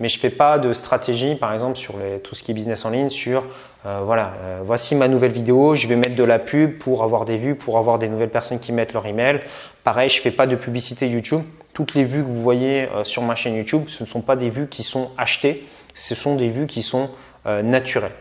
[0.00, 2.86] mais je ne fais pas de stratégie, par exemple, sur tout ce qui est business
[2.86, 3.44] en ligne, sur
[3.84, 4.32] voilà,
[4.64, 7.76] voici ma nouvelle vidéo, je vais mettre de la pub pour avoir des vues, pour
[7.76, 9.40] avoir des nouvelles personnes qui mettent leur email.
[9.82, 11.42] Pareil, je ne fais pas de publicité YouTube.
[11.74, 14.48] Toutes les vues que vous voyez sur ma chaîne YouTube, ce ne sont pas des
[14.48, 17.10] vues qui sont achetées, ce sont des vues qui sont
[17.46, 18.12] euh, naturelles.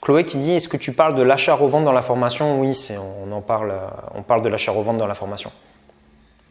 [0.00, 2.60] Chloé qui dit Est-ce que tu parles de l'achat-revente dans la formation?
[2.60, 3.74] Oui, on en parle,
[4.14, 5.50] on parle de l'achat-revente dans la formation.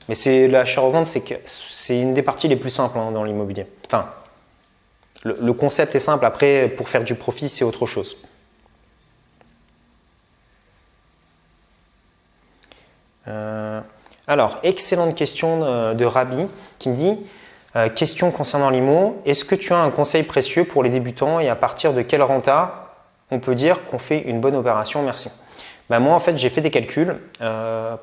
[0.08, 3.65] Mais c'est l'achat-revente, c'est une des parties les plus simples hein, dans l'immobilier.
[3.88, 4.10] Enfin,
[5.24, 6.26] le, concept est simple.
[6.26, 8.17] Après, pour faire du profit, c'est autre chose.
[13.28, 13.82] Euh,
[14.28, 16.46] alors, excellente question euh, de, Rabi
[16.80, 17.18] qui me dit
[17.76, 21.50] euh, Question concernant l'IMO, est-ce que tu as un conseil précieux pour les débutants et
[21.50, 22.82] à partir de quel renta
[23.32, 25.02] on peut dire qu'on fait une bonne opération?
[25.04, 25.30] Merci.
[25.90, 27.16] Ben moi, en fait, j'ai fait des calculs.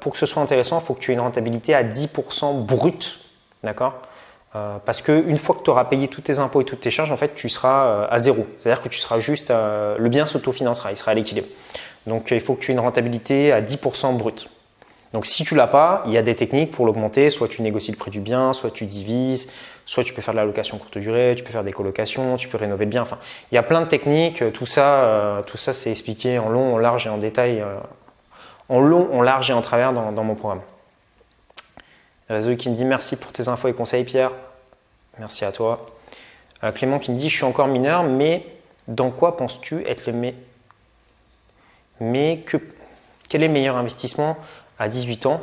[0.01, 3.19] Pour que ce soit intéressant, il faut que tu aies une rentabilité à 10% brut.
[3.65, 3.95] D'accord?
[4.53, 7.17] Parce qu'une fois que tu auras payé tous tes impôts et toutes tes charges, en
[7.17, 8.47] fait, tu seras à zéro.
[8.59, 11.49] C'est-à-dire que tu seras juste, le bien s'autofinancera, il sera à l'équilibre.
[12.07, 14.49] Donc il faut que tu aies une rentabilité à 10% brut.
[15.13, 17.29] Donc si tu l'as pas, il y a des techniques pour l'augmenter.
[17.31, 19.51] Soit tu négocies le prix du bien, soit tu divises,
[19.85, 22.49] soit tu peux faire de la location courte durée, tu peux faire des colocations, tu
[22.49, 23.03] peux rénover le bien.
[23.03, 23.19] Enfin,
[23.51, 24.53] il y a plein de techniques.
[24.53, 27.77] Tout ça, euh, tout ça c'est expliqué en long, en large et en détail, euh,
[28.69, 30.63] en long, en large et en travers dans, mon programme.
[32.31, 34.31] Réseau qui me dit merci pour tes infos et conseils, Pierre.
[35.19, 35.85] Merci à toi.
[36.65, 38.47] Euh, Clément qui me dit je suis encore mineur, mais
[38.89, 40.39] dans quoi penses-tu être le meilleur
[42.01, 42.57] Mais que,
[43.29, 44.39] quel est le meilleur investissement
[44.79, 45.41] à 18 ans.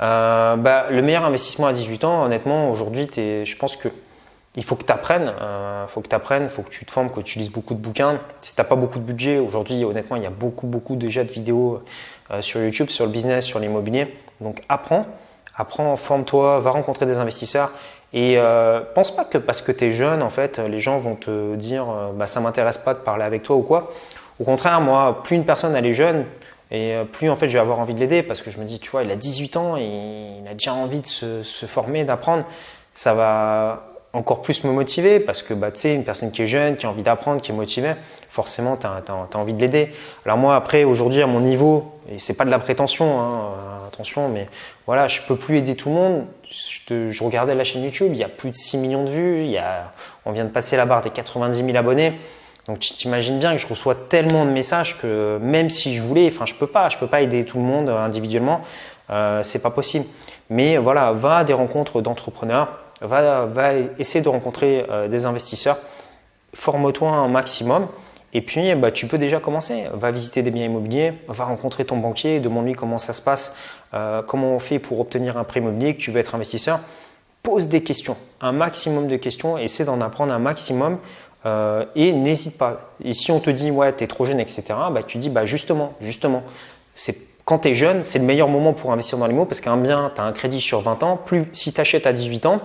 [0.00, 3.88] Euh, bah, le meilleur investissement à 18 ans, honnêtement, aujourd'hui, je pense que
[4.56, 7.10] il faut que tu apprennes, euh, faut que tu apprennes, faut que tu te formes,
[7.10, 8.18] que tu lises beaucoup de bouquins.
[8.40, 11.22] Si tu n'as pas beaucoup de budget, aujourd'hui, honnêtement, il y a beaucoup, beaucoup déjà
[11.22, 11.82] de vidéos
[12.32, 14.12] euh, sur YouTube, sur le business, sur l'immobilier.
[14.40, 15.06] Donc apprends,
[15.56, 17.70] apprends, forme-toi, va rencontrer des investisseurs.
[18.12, 18.38] Et
[18.96, 21.84] pense pas que parce que tu es jeune, en fait, les gens vont te dire
[22.14, 23.92] bah, ça m'intéresse pas de parler avec toi ou quoi.
[24.40, 26.24] Au contraire, moi, plus une personne elle est jeune,
[26.70, 28.64] et euh, plus en fait je vais avoir envie de l'aider parce que je me
[28.64, 32.04] dis, tu vois, il a 18 ans, et il a déjà envie de se, former,
[32.04, 32.44] d'apprendre.
[32.92, 36.46] Ça va encore plus me motiver parce que bah, tu sais, une personne qui est
[36.46, 37.94] jeune, qui a envie d'apprendre, qui est motivée,
[38.28, 39.90] forcément, tu as, envie de l'aider.
[40.24, 43.88] Alors moi, après, aujourd'hui, à mon niveau, et c'est pas de la prétention, hein, euh,
[43.88, 44.48] attention, mais
[44.86, 46.26] voilà, je peux plus aider tout le monde.
[46.88, 49.44] Je, je, regardais la chaîne YouTube, il y a plus de 6 millions de vues,
[49.44, 49.92] il y a,
[50.24, 52.18] on vient de passer la barre des 90 000 abonnés.
[52.70, 56.28] Donc tu t'imagines bien que je reçois tellement de messages que même si je voulais,
[56.28, 58.60] enfin je peux pas, je peux pas aider tout le monde individuellement,
[59.10, 60.04] euh, c'est pas possible.
[60.50, 65.78] Mais voilà, va à des rencontres d'entrepreneurs, va, va essayer de rencontrer euh, des investisseurs,
[66.54, 67.88] forme-toi un maximum.
[68.34, 69.86] Et puis, bah, tu peux déjà commencer.
[69.92, 73.56] Va visiter des biens immobiliers, va rencontrer ton banquier, demande-lui comment ça se passe,
[73.94, 76.78] euh, comment on fait pour obtenir un prêt immobilier, que tu veux être investisseur.
[77.42, 80.98] Pose des questions, un maximum de questions, essaie d'en apprendre un maximum
[81.46, 82.92] euh, et n'hésite pas.
[83.02, 85.46] Et si on te dit, ouais, tu es trop jeune, etc., bah, tu dis, bah,
[85.46, 86.42] justement, justement,
[86.94, 89.60] c'est quand tu es jeune, c'est le meilleur moment pour investir dans les mots parce
[89.60, 91.16] qu'un bien, tu as un crédit sur 20 ans.
[91.16, 92.60] Plus si tu achètes à 18 ans,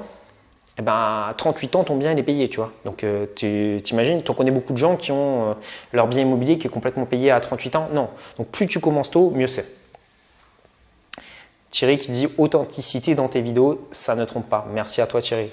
[0.78, 2.72] eh ben, à 38 ans, ton bien il est payé, tu vois.
[2.84, 5.54] Donc, euh, tu imagines, tu connais beaucoup de gens qui ont euh,
[5.94, 7.90] leur bien immobilier qui est complètement payé à 38 ans?
[7.94, 8.10] Non.
[8.38, 9.66] Donc, plus tu commences tôt, mieux c'est.
[11.72, 14.68] Thierry qui dit authenticité dans tes vidéos, ça ne trompe pas.
[14.72, 15.50] Merci à toi, Thierry.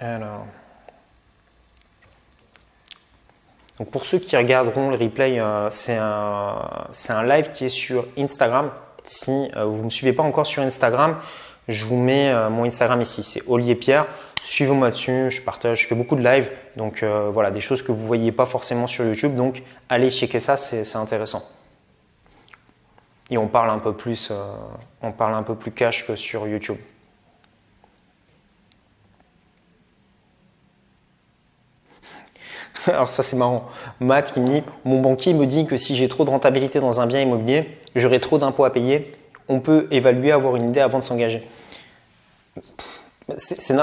[0.00, 0.46] Alors.
[3.78, 8.70] Donc pour ceux qui regarderont le replay, euh, c'est un, live qui est sur Instagram.
[9.04, 11.16] Si euh, vous ne me suivez pas encore sur Instagram,
[11.68, 14.06] je vous mets euh, mon Instagram ici, c'est Olivier Pierre.
[14.42, 16.50] Suivez-moi dessus, je partage, je fais beaucoup de live.
[16.76, 19.34] Donc voilà, des choses que vous ne voyez pas forcément sur YouTube.
[19.34, 21.42] Donc allez checker ça, c'est intéressant.
[23.30, 24.32] Et on parle un peu plus,
[25.02, 26.78] on parle un peu plus cash que sur YouTube.
[32.92, 33.68] Alors ça c'est marrant.
[34.00, 37.00] Matt qui me dit, mon banquier me dit que si j'ai trop de rentabilité dans
[37.00, 39.12] un bien immobilier, j'aurai trop d'impôts à payer.
[39.48, 41.46] On peut évaluer, avoir une idée avant de s'engager.
[43.36, 43.74] C'est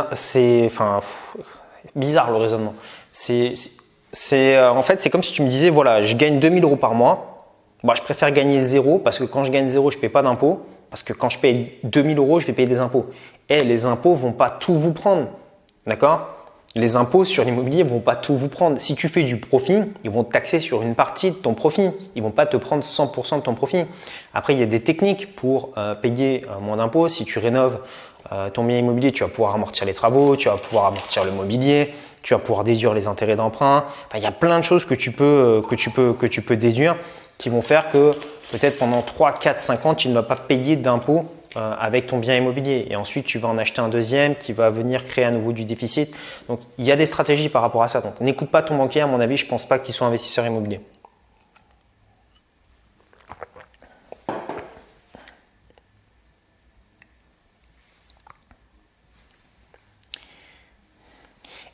[1.96, 2.74] bizarre le raisonnement.
[3.12, 3.54] C'est
[4.34, 6.94] euh, en fait c'est comme si tu me disais voilà je gagne 2000 euros par
[6.94, 7.32] mois.
[7.84, 10.24] Bah, je préfère gagner zéro parce que quand je gagne zéro je ne paye pas
[10.24, 10.66] d'impôts.
[10.90, 13.08] Parce que quand je paye 2000 euros je vais payer des impôts.
[13.50, 15.28] Et les impôts vont pas tout vous prendre.
[15.86, 16.35] D'accord?
[16.76, 18.80] Les impôts sur l'immobilier vont pas tout vous prendre.
[18.80, 21.90] Si tu fais du profit, ils vont te taxer sur une partie de ton profit.
[22.16, 23.86] Ils vont pas te prendre 100% de ton profit.
[24.34, 27.08] Après, il y a des techniques pour euh, payer euh, moins d'impôts.
[27.08, 27.80] Si tu rénoves
[28.34, 31.32] euh, ton bien immobilier, tu vas pouvoir amortir les travaux, tu vas pouvoir amortir le
[31.32, 33.86] mobilier, tu vas pouvoir déduire les intérêts d'emprunt.
[34.14, 36.58] Il y a plein de choses que tu peux, que tu peux, que tu peux
[36.58, 36.98] déduire
[37.38, 38.14] qui vont faire que
[38.52, 42.36] peut-être pendant 3, 4, 5 ans, tu ne vas pas payer d'impôts avec ton bien
[42.36, 42.88] immobilier.
[42.90, 45.66] Et ensuite, tu vas en acheter un deuxième qui va venir créer à nouveau du
[45.66, 46.16] déficit.
[46.48, 48.02] Donc, il y a des stratégies par rapport à ça.
[48.02, 49.02] Donc, n'écoute pas ton banquier.
[49.02, 50.82] À mon avis, je ne pense pas qu'il soit investisseur immobilier.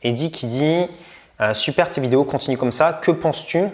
[0.03, 0.87] Eddie qui dit
[1.39, 2.93] euh, Super tes vidéos, continue comme ça.
[2.93, 3.65] Que penses-tu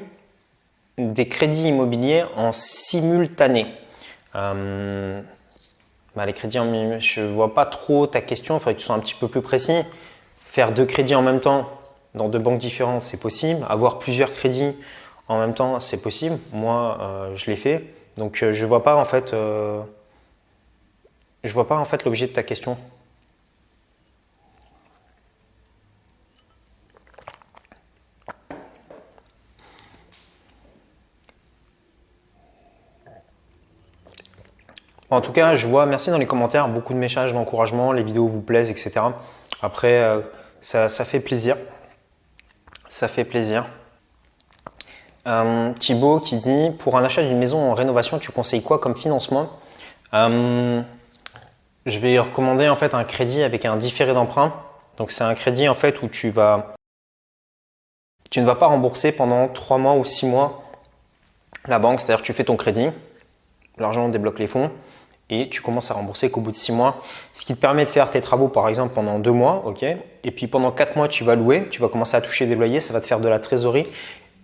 [0.98, 3.68] des crédits immobiliers en simultané?
[4.36, 5.22] Euh,
[6.18, 8.95] bah, les crédits en je vois pas trop ta question, il faudrait que tu sois
[8.95, 9.84] un petit peu plus précis.
[10.45, 11.70] Faire deux crédits en même temps
[12.15, 13.63] dans deux banques différentes, c'est possible.
[13.70, 14.74] Avoir plusieurs crédits
[15.28, 16.39] en même temps, c'est possible.
[16.53, 17.84] Moi, euh, je l'ai fait.
[18.18, 19.80] Donc, euh, je vois pas en fait, euh,
[21.43, 22.80] je vois pas en fait l'objet de ta question.
[35.10, 38.28] En tout cas, je vois, merci dans les commentaires, beaucoup de messages d'encouragement, les vidéos
[38.28, 38.91] vous plaisent, etc.
[39.62, 40.20] Après, euh,
[40.60, 41.55] ça, fait plaisir.
[42.89, 43.66] Ça fait plaisir.
[45.26, 48.97] Euh, Thibaut qui dit Pour un achat d'une maison en rénovation, tu conseilles quoi comme
[48.97, 49.49] financement?
[50.14, 50.82] Euh,
[51.86, 54.53] Je vais recommander en fait un crédit avec un différé d'emprunt.
[54.97, 56.74] Donc, c'est un crédit en fait où tu vas.
[58.30, 60.64] Tu ne vas pas rembourser pendant 3 mois ou 6 mois
[61.66, 62.89] la banque, c'est-à-dire tu fais ton crédit,
[63.78, 64.72] l'argent débloque les fonds
[65.30, 67.01] et tu commences à rembourser qu'au bout de 6 mois,
[67.34, 70.32] ce qui te permet de faire tes travaux par exemple pendant 2 mois, ok Et
[70.32, 72.93] puis pendant 4 mois, tu vas louer, tu vas commencer à toucher des loyers, ça
[72.93, 73.88] va te faire de la trésorerie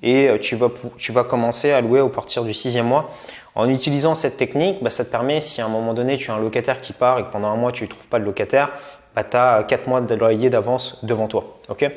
[0.01, 3.09] et euh, tu vas, tu vas commencer à louer au partir du sixième mois.
[3.55, 6.34] En utilisant cette technique, bah, ça te permet, si à un moment donné tu as
[6.34, 8.71] un locataire qui part et que pendant un mois tu ne trouves pas de locataire,
[9.15, 11.59] bah, tu as 4 mois de loyer d'avance devant toi.
[11.69, 11.89] ok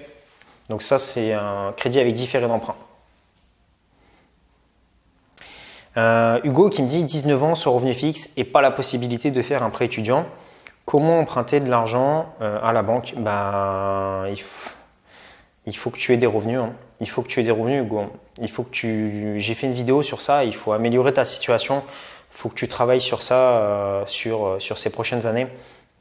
[0.68, 2.76] Donc ça, c'est un crédit avec différé d'emprunt.
[5.96, 9.42] Euh, Hugo qui me dit 19 ans sur revenu fixe et pas la possibilité de
[9.42, 10.26] faire un prêt étudiant.
[10.84, 13.14] Comment emprunter de l'argent euh, à la banque?
[13.16, 16.60] Ben, il, faut, que tu aies des revenus.
[16.60, 16.72] Hein.
[17.00, 18.04] Il faut que tu aies des revenus, Hugo.
[18.40, 19.40] Il faut que tu.
[19.40, 20.44] J'ai fait une vidéo sur ça.
[20.44, 21.82] Il faut améliorer ta situation.
[22.32, 25.46] Il faut que tu travailles sur ça euh, sur, sur ces prochaines années.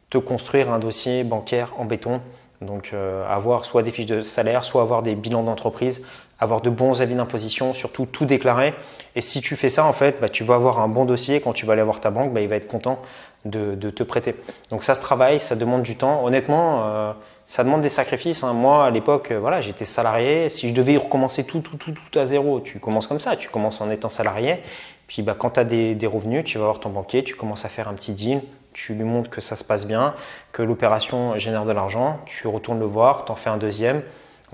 [0.09, 2.21] Te construire un dossier bancaire en béton.
[2.61, 2.93] Donc
[3.29, 6.03] avoir soit des fiches de salaire, soit avoir des bilans d'entreprise,
[6.39, 8.73] avoir de bons avis d'imposition, surtout tout déclarer.
[9.15, 11.39] Et si tu fais ça, en fait, bah, tu vas avoir un bon dossier.
[11.39, 12.99] Quand tu vas aller voir ta banque, bah, il va être content
[13.45, 14.35] de, te prêter.
[14.69, 16.25] Donc ça se travaille, ça demande du temps.
[16.25, 17.13] Honnêtement, euh,
[17.45, 18.43] ça demande des sacrifices.
[18.43, 18.53] Hein.
[18.53, 20.49] Moi, à l'époque, euh, voilà, j'étais salarié.
[20.49, 23.35] Si je devais recommencer tout, tout, tout, tout à zéro, tu commences comme ça.
[23.37, 24.61] Tu commences en étant salarié.
[25.07, 27.63] Puis bah, quand tu as des, des, revenus, tu vas voir ton banquier, tu commences
[27.63, 28.41] à faire un petit deal.
[28.73, 30.15] Tu lui montres que ça se passe bien,
[30.51, 32.19] que l'opération génère de l'argent.
[32.25, 34.01] Tu retournes le voir, tu en fais un deuxième.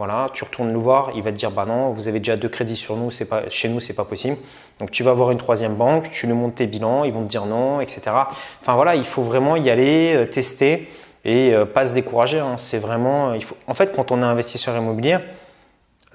[0.02, 2.50] Voilà, tu retournes le voir, il va te dire bah non, vous avez déjà deux
[2.50, 4.36] crédits sur nous, c'est pas chez nous, c'est pas possible.
[4.80, 7.30] Donc tu vas voir une troisième banque, tu lui montres tes bilans, ils vont te
[7.30, 8.02] dire non, etc.
[8.62, 10.90] Enfin voilà, il faut vraiment y aller, euh, tester
[11.24, 12.40] et euh, pas se décourager.
[12.40, 12.58] Hein.
[12.58, 13.56] C'est vraiment, faut.
[13.68, 15.20] En fait, quand on est investisseur immobilier,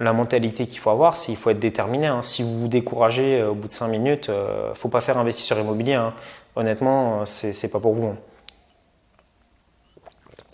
[0.01, 2.07] la mentalité qu'il faut avoir, c'est qu'il faut être déterminé.
[2.07, 2.21] Hein.
[2.23, 5.59] Si vous vous découragez euh, au bout de cinq minutes, ne faut pas faire investisseur
[5.59, 5.93] immobilier.
[5.93, 6.13] Hein.
[6.57, 8.15] Honnêtement, c'est pas pour vous.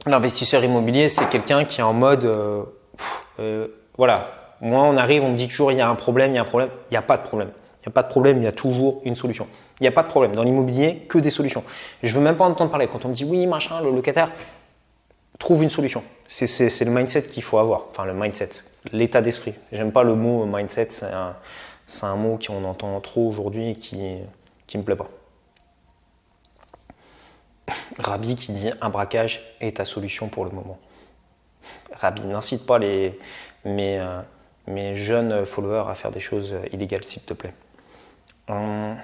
[0.05, 2.29] L'investisseur immobilier, c'est quelqu'un qui est en mode
[3.39, 3.67] euh,
[3.97, 6.37] voilà, moi on arrive, on me dit toujours il y a un problème, il y
[6.37, 6.69] a un problème.
[6.89, 7.49] Il n'y a pas de problème.
[7.79, 9.47] Il n'y a pas de problème, il y a toujours une solution.
[9.79, 10.33] Il n'y a pas de problème.
[10.33, 11.63] Dans l'immobilier, que des solutions.
[12.01, 12.87] Je ne veux même pas entendre parler.
[12.87, 14.31] Quand on me dit oui, machin, le locataire,
[15.37, 16.03] trouve une solution.
[16.27, 17.87] C'est le mindset qu'il faut avoir.
[17.89, 18.49] Enfin, le mindset,
[18.93, 19.53] l'état d'esprit.
[19.73, 21.35] J'aime pas le mot mindset, c'est un,
[22.03, 25.09] un, mot qu'on entend trop aujourd'hui et qui ne me plaît pas.
[27.99, 30.79] Rabi qui dit un braquage est ta solution pour le moment.
[31.93, 33.19] Rabbi, n'incite pas les,
[33.65, 34.21] mes, euh,
[34.67, 37.53] mes, jeunes followers à faire des choses illégales, s'il te plaît.
[38.49, 38.97] Hum.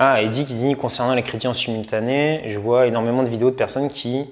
[0.00, 3.56] Ah, Eddie qui dit concernant les crédits en simultané, je vois énormément de vidéos de
[3.56, 4.30] personnes qui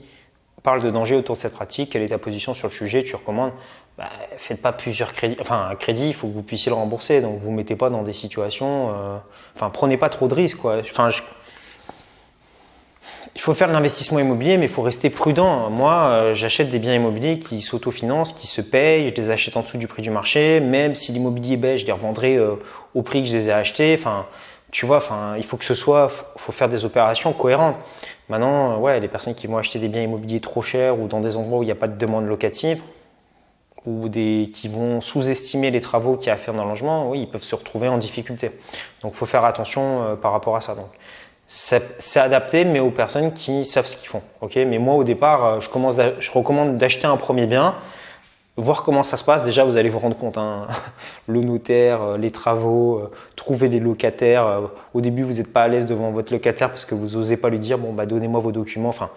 [0.62, 1.90] parlent de danger autour de cette pratique.
[1.90, 3.03] Quelle est ta position sur le sujet?
[3.03, 3.53] Tu recommandes?
[3.99, 5.36] Bah, Faites pas plusieurs crédits.
[5.40, 7.20] Enfin, un crédit, il faut que vous puissiez le rembourser.
[7.20, 8.90] Donc, vous mettez pas dans des situations.
[8.90, 9.16] Euh,
[9.57, 10.59] enfin, prenez pas trop de risques.
[10.59, 10.78] Quoi.
[10.78, 11.22] Enfin, je,
[13.37, 15.68] il faut faire l'investissement immobilier, mais il faut rester prudent.
[15.68, 19.61] Moi, euh, j'achète des biens immobiliers qui s'autofinancent, qui se payent, je les achète en
[19.61, 20.59] dessous du prix du marché.
[20.61, 22.55] Même si l'immobilier baisse, je les revendrai euh,
[22.95, 23.95] au prix que je les ai achetés.
[23.99, 24.24] Enfin,
[24.72, 26.09] tu vois, enfin, il faut que ce soit,
[26.39, 27.76] faut faire des opérations cohérentes.
[28.30, 31.20] Maintenant, euh, ouais, les personnes qui vont acheter des biens immobiliers trop chers ou dans
[31.20, 32.80] des endroits où il n'y a pas de demande locative,
[33.84, 37.11] ou des, qui vont sous-estimer les travaux qu'il y a à faire dans le logement,
[37.11, 38.51] oui, ils peuvent se retrouver en difficulté.
[39.03, 40.74] Donc, il faut faire attention par rapport à ça.
[40.74, 40.89] Donc,
[41.49, 44.22] c'est adapté, mais aux personnes qui savent ce qu'ils font.
[44.40, 44.57] ok?
[44.57, 47.76] Mais moi, au départ, euh, je, commence je recommande d'acheter un premier bien,
[48.57, 49.44] voir comment ça se passe.
[49.44, 50.66] Déjà, vous allez vous rendre compte, hein.
[51.28, 54.62] le notaire, euh, les travaux, euh, trouver des locataires.
[54.92, 57.49] Au début, vous n'êtes pas à l'aise devant votre locataire parce que vous n'osez pas
[57.49, 58.88] lui dire, bon, bah, donnez-moi vos documents.
[58.88, 59.11] Enfin,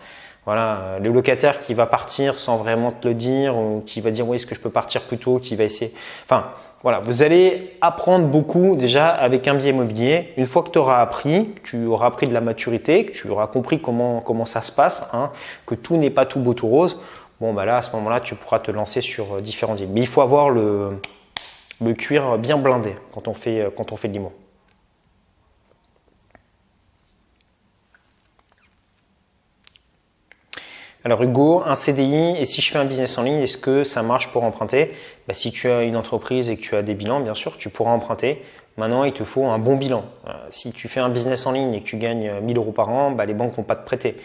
[0.46, 4.28] voilà, le locataire qui va partir sans vraiment te le dire, ou qui va dire,
[4.28, 5.94] oui, est-ce que je peux partir plus tôt, qui va essayer.
[6.24, 6.46] Enfin,
[6.82, 10.34] voilà, vous allez apprendre beaucoup déjà avec un billet immobilier.
[10.38, 13.48] Une fois que tu auras appris, tu auras appris de la maturité, que tu auras
[13.48, 15.32] compris comment, ça se passe, hein,
[15.66, 16.98] que tout n'est pas tout beau tout rose.
[17.42, 19.90] Bon, bah là, à ce moment-là, tu pourras te lancer sur euh, différents îles.
[19.92, 21.00] Mais il faut avoir le,
[21.98, 24.32] cuir bien blindé quand on fait, euh, quand on de.
[31.06, 34.04] Alors Hugo, un CDI et si je fais un business en ligne, est-ce que ça
[34.04, 34.92] marche pour emprunter?
[35.28, 37.70] Bah, Si tu as une entreprise et que tu as des bilans, bien sûr, tu
[37.70, 38.42] pourras emprunter.
[38.76, 40.04] Maintenant, il te faut un bon bilan.
[40.28, 42.90] Euh, si tu fais un business en ligne et que tu gagnes 1000 euros par
[42.90, 44.18] an, bah, les banques vont pas te prêter.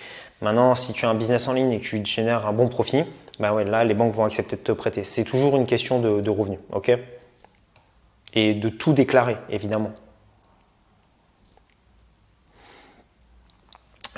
[0.43, 3.05] Maintenant, si tu as un business en ligne et que tu génères un bon profit,
[3.39, 5.05] bah ouais, là, les banques vont accepter de te prêter.
[5.05, 6.61] C'est toujours une question de, revenus.
[6.73, 6.93] ok?
[8.35, 9.93] Et de tout déclarer, évidemment.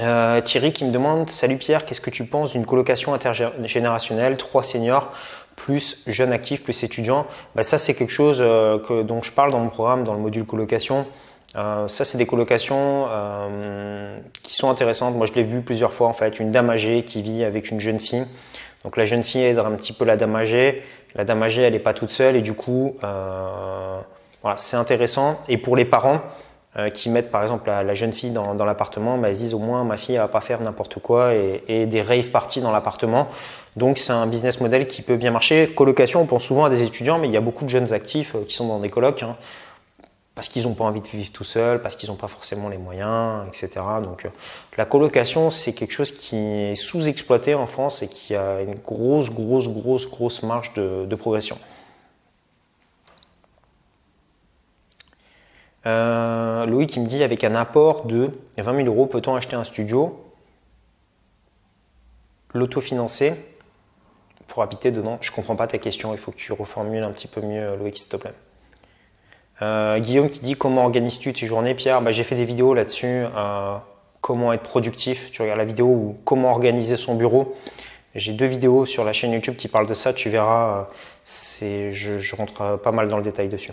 [0.01, 4.63] Euh, Thierry qui me demande Salut Pierre, qu'est-ce que tu penses d'une colocation intergénérationnelle, trois
[4.63, 5.11] seniors,
[5.57, 7.27] plus jeunes actifs, plus étudiants?
[7.55, 10.21] Bah, Ça, c'est quelque chose euh, que, dont je parle dans mon programme, dans le
[10.21, 11.07] module colocation.
[11.57, 13.09] Euh, ça, c'est des colocations
[14.43, 15.15] qui sont intéressantes.
[15.15, 16.41] Moi, je l'ai vu plusieurs fois en fait.
[16.41, 18.27] Une dame âgée qui vit avec une jeune fille.
[18.85, 20.83] Donc, la jeune fille aide un petit peu la dame âgée.
[21.15, 25.41] La dame âgée, elle n'est pas toute seule et du coup, voilà, c'est intéressant.
[25.49, 26.21] Et pour les parents,
[26.79, 29.83] euh, qui mettent par exemple la, jeune fille dans, l'appartement, bah, ils disent au moins
[29.85, 33.29] ma fille ne va pas faire n'importe quoi et, des rave parties dans l'appartement.
[33.77, 35.72] Donc c'est un business model qui peut bien marcher.
[35.74, 38.35] Colocation, on pense souvent à des étudiants, mais il y a beaucoup de jeunes actifs
[38.35, 39.22] euh, qui sont dans des colocs.
[39.22, 39.37] Hein,
[40.35, 42.77] parce qu'ils n'ont pas envie de vivre tout seuls, parce qu'ils n'ont pas forcément les
[42.77, 43.83] moyens, etc.
[44.03, 44.29] Donc euh,
[44.77, 49.31] la colocation, c'est quelque chose qui est sous-exploité en France et qui a une grosse,
[49.31, 51.57] grosse, grosse, grosse marge de progression.
[55.87, 59.64] Euh, Louis qui me dit avec un apport de 20 000 euros, peut-on acheter un
[59.64, 60.20] studio
[62.55, 63.34] L'autofinancer
[64.49, 65.18] pour habiter dedans?
[65.20, 67.97] Je comprends pas ta question, il faut que tu reformules un petit peu mieux, Louis,
[67.97, 68.32] s'il te plaît.
[69.62, 73.07] Euh, Guillaume qui dit comment organises-tu tes journées Pierre, bah, j'ai fait des vidéos là-dessus.
[73.07, 73.76] Euh,
[74.20, 77.55] comment être productif Tu regardes la vidéo ou comment organiser son bureau.
[78.14, 80.12] J'ai deux vidéos sur la chaîne YouTube qui parlent de ça.
[80.12, 80.89] Tu verras,
[81.24, 83.72] je rentre pas mal dans le détail dessus.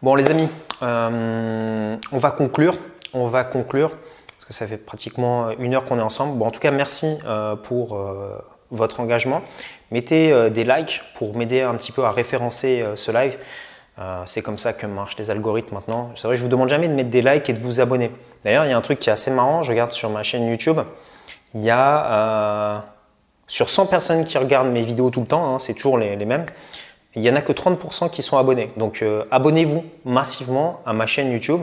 [0.00, 0.48] Bon les amis,
[0.80, 2.76] euh, on va conclure.
[3.14, 6.38] On va conclure parce que ça fait pratiquement une heure qu'on est ensemble.
[6.38, 8.38] Bon, en tout cas, merci euh, pour euh,
[8.70, 9.42] votre engagement.
[9.90, 13.38] Mettez des likes pour m'aider un petit peu à référencer ce live.
[14.26, 16.10] c'est comme ça que marchent les algorithmes maintenant.
[16.14, 18.12] C'est vrai, je vous demande jamais de mettre des likes et de vous abonner.
[18.44, 19.62] D'ailleurs, il y a un truc qui est assez marrant.
[19.62, 20.78] Je regarde sur ma chaîne YouTube.
[21.54, 22.84] Il y a
[23.48, 26.44] sur 100 personnes qui regardent mes vidéos tout le temps, hein, c'est toujours les mêmes
[27.14, 28.70] il n'y en a que 30% qui sont abonnés.
[28.76, 31.62] Donc euh, abonnez-vous massivement à ma chaîne YouTube.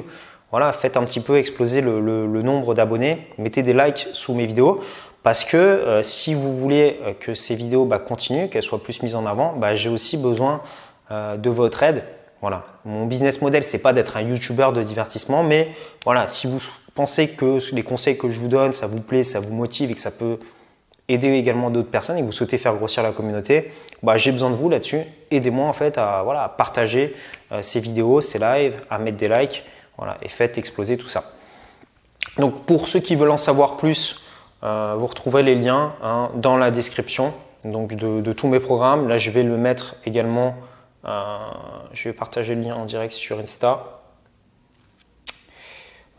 [0.51, 3.27] Voilà, faites un petit peu exploser le, nombre d'abonnés.
[3.37, 4.79] Mettez des likes sous mes vidéos.
[5.23, 9.01] Parce que euh, si vous voulez euh, que ces vidéos bah, continuent, qu'elles soient plus
[9.01, 10.61] mises en avant, bah, j'ai aussi besoin
[11.11, 12.03] de votre aide.
[12.41, 12.63] Voilà.
[12.83, 15.69] Mon business model, c'est pas d'être un YouTuber de divertissement, mais
[16.03, 16.57] voilà, si vous
[16.95, 19.93] pensez que les conseils que je vous donne, ça vous plaît, ça vous motive et
[19.93, 20.39] que ça peut
[21.07, 24.55] aider également d'autres personnes et vous souhaitez faire grossir la communauté, bah, j'ai besoin de
[24.55, 25.01] vous là-dessus.
[25.31, 27.15] Aidez-moi en fait à, partager
[27.51, 29.63] euh, ces vidéos, ces lives, à mettre des likes
[29.97, 31.23] voilà, et faites exploser tout ça.
[32.37, 34.21] Donc pour ceux qui veulent en savoir plus,
[34.63, 37.33] euh, vous retrouverez les liens hein, dans la description
[37.63, 39.07] donc de, tous mes programmes.
[39.07, 40.55] Là, je vais le mettre également,
[41.05, 41.37] euh,
[41.93, 44.01] je vais partager le lien en direct sur Insta.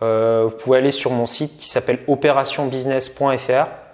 [0.01, 3.86] vous pouvez aller sur mon site qui s'appelle opérationbusiness.fr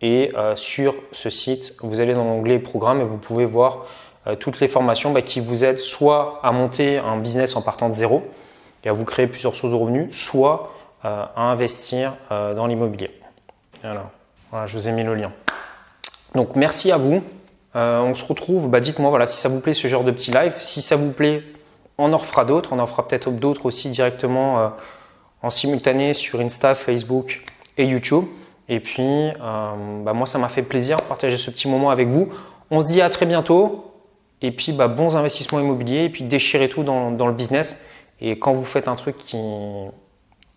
[0.00, 3.86] et euh, sur ce site, vous allez dans l'onglet Programme et vous pouvez voir
[4.26, 7.88] euh, toutes les formations bah, qui vous aident soit à monter un business en partant
[7.88, 8.22] de zéro
[8.84, 10.72] et à vous créer plusieurs sources de revenus, soit
[11.04, 13.10] euh, à investir dans l'immobilier.
[13.82, 14.10] Voilà.
[14.50, 15.32] voilà, je vous ai mis le lien.
[16.34, 17.22] Donc merci à vous.
[17.74, 20.54] on se retrouve, bah, dites-moi voilà, si ça vous plaît ce genre de petit live.
[20.60, 21.42] Si ça vous plaît,
[21.96, 22.72] on en fera d'autres.
[22.72, 24.72] On en fera peut-être d'autres aussi directement
[25.42, 27.42] en simultané sur Insta, Facebook
[27.76, 28.24] et YouTube.
[28.68, 32.08] Et puis, euh, bah, moi, ça m'a fait plaisir de partager ce petit moment avec
[32.08, 32.28] vous.
[32.70, 33.92] On se dit à très bientôt.
[34.42, 36.04] Et puis, bah, bons investissements immobiliers.
[36.04, 37.80] Et puis, déchirez tout dans, le business.
[38.20, 39.16] Et quand vous faites un truc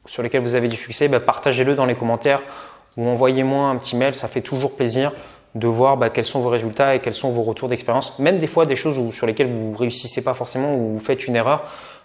[0.06, 2.42] sur lequel vous avez du succès, bah, partagez-le dans les commentaires
[2.98, 4.14] ou envoyez-moi un petit mail.
[4.14, 5.14] Ça fait toujours plaisir
[5.56, 8.18] de voir quels sont vos résultats et quels sont vos retours d'expérience.
[8.20, 11.28] Même des fois, des choses sur lesquelles vous ne réussissez pas forcément ou vous faites
[11.28, 11.64] une erreur,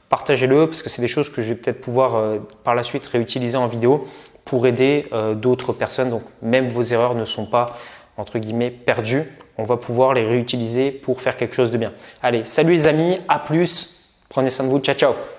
[0.08, 3.06] partagez-le parce que c'est des choses que je vais peut-être pouvoir euh, par la suite
[3.06, 4.06] réutiliser en vidéo
[4.46, 6.08] pour aider euh, d'autres personnes.
[6.08, 7.76] Donc même vos erreurs ne sont pas
[8.16, 9.24] entre guillemets perdues.
[9.58, 11.92] On va pouvoir les réutiliser pour faire quelque chose de bien.
[12.22, 14.04] Allez, salut les amis, à plus.
[14.30, 14.78] Prenez soin de vous.
[14.78, 15.35] Ciao ciao.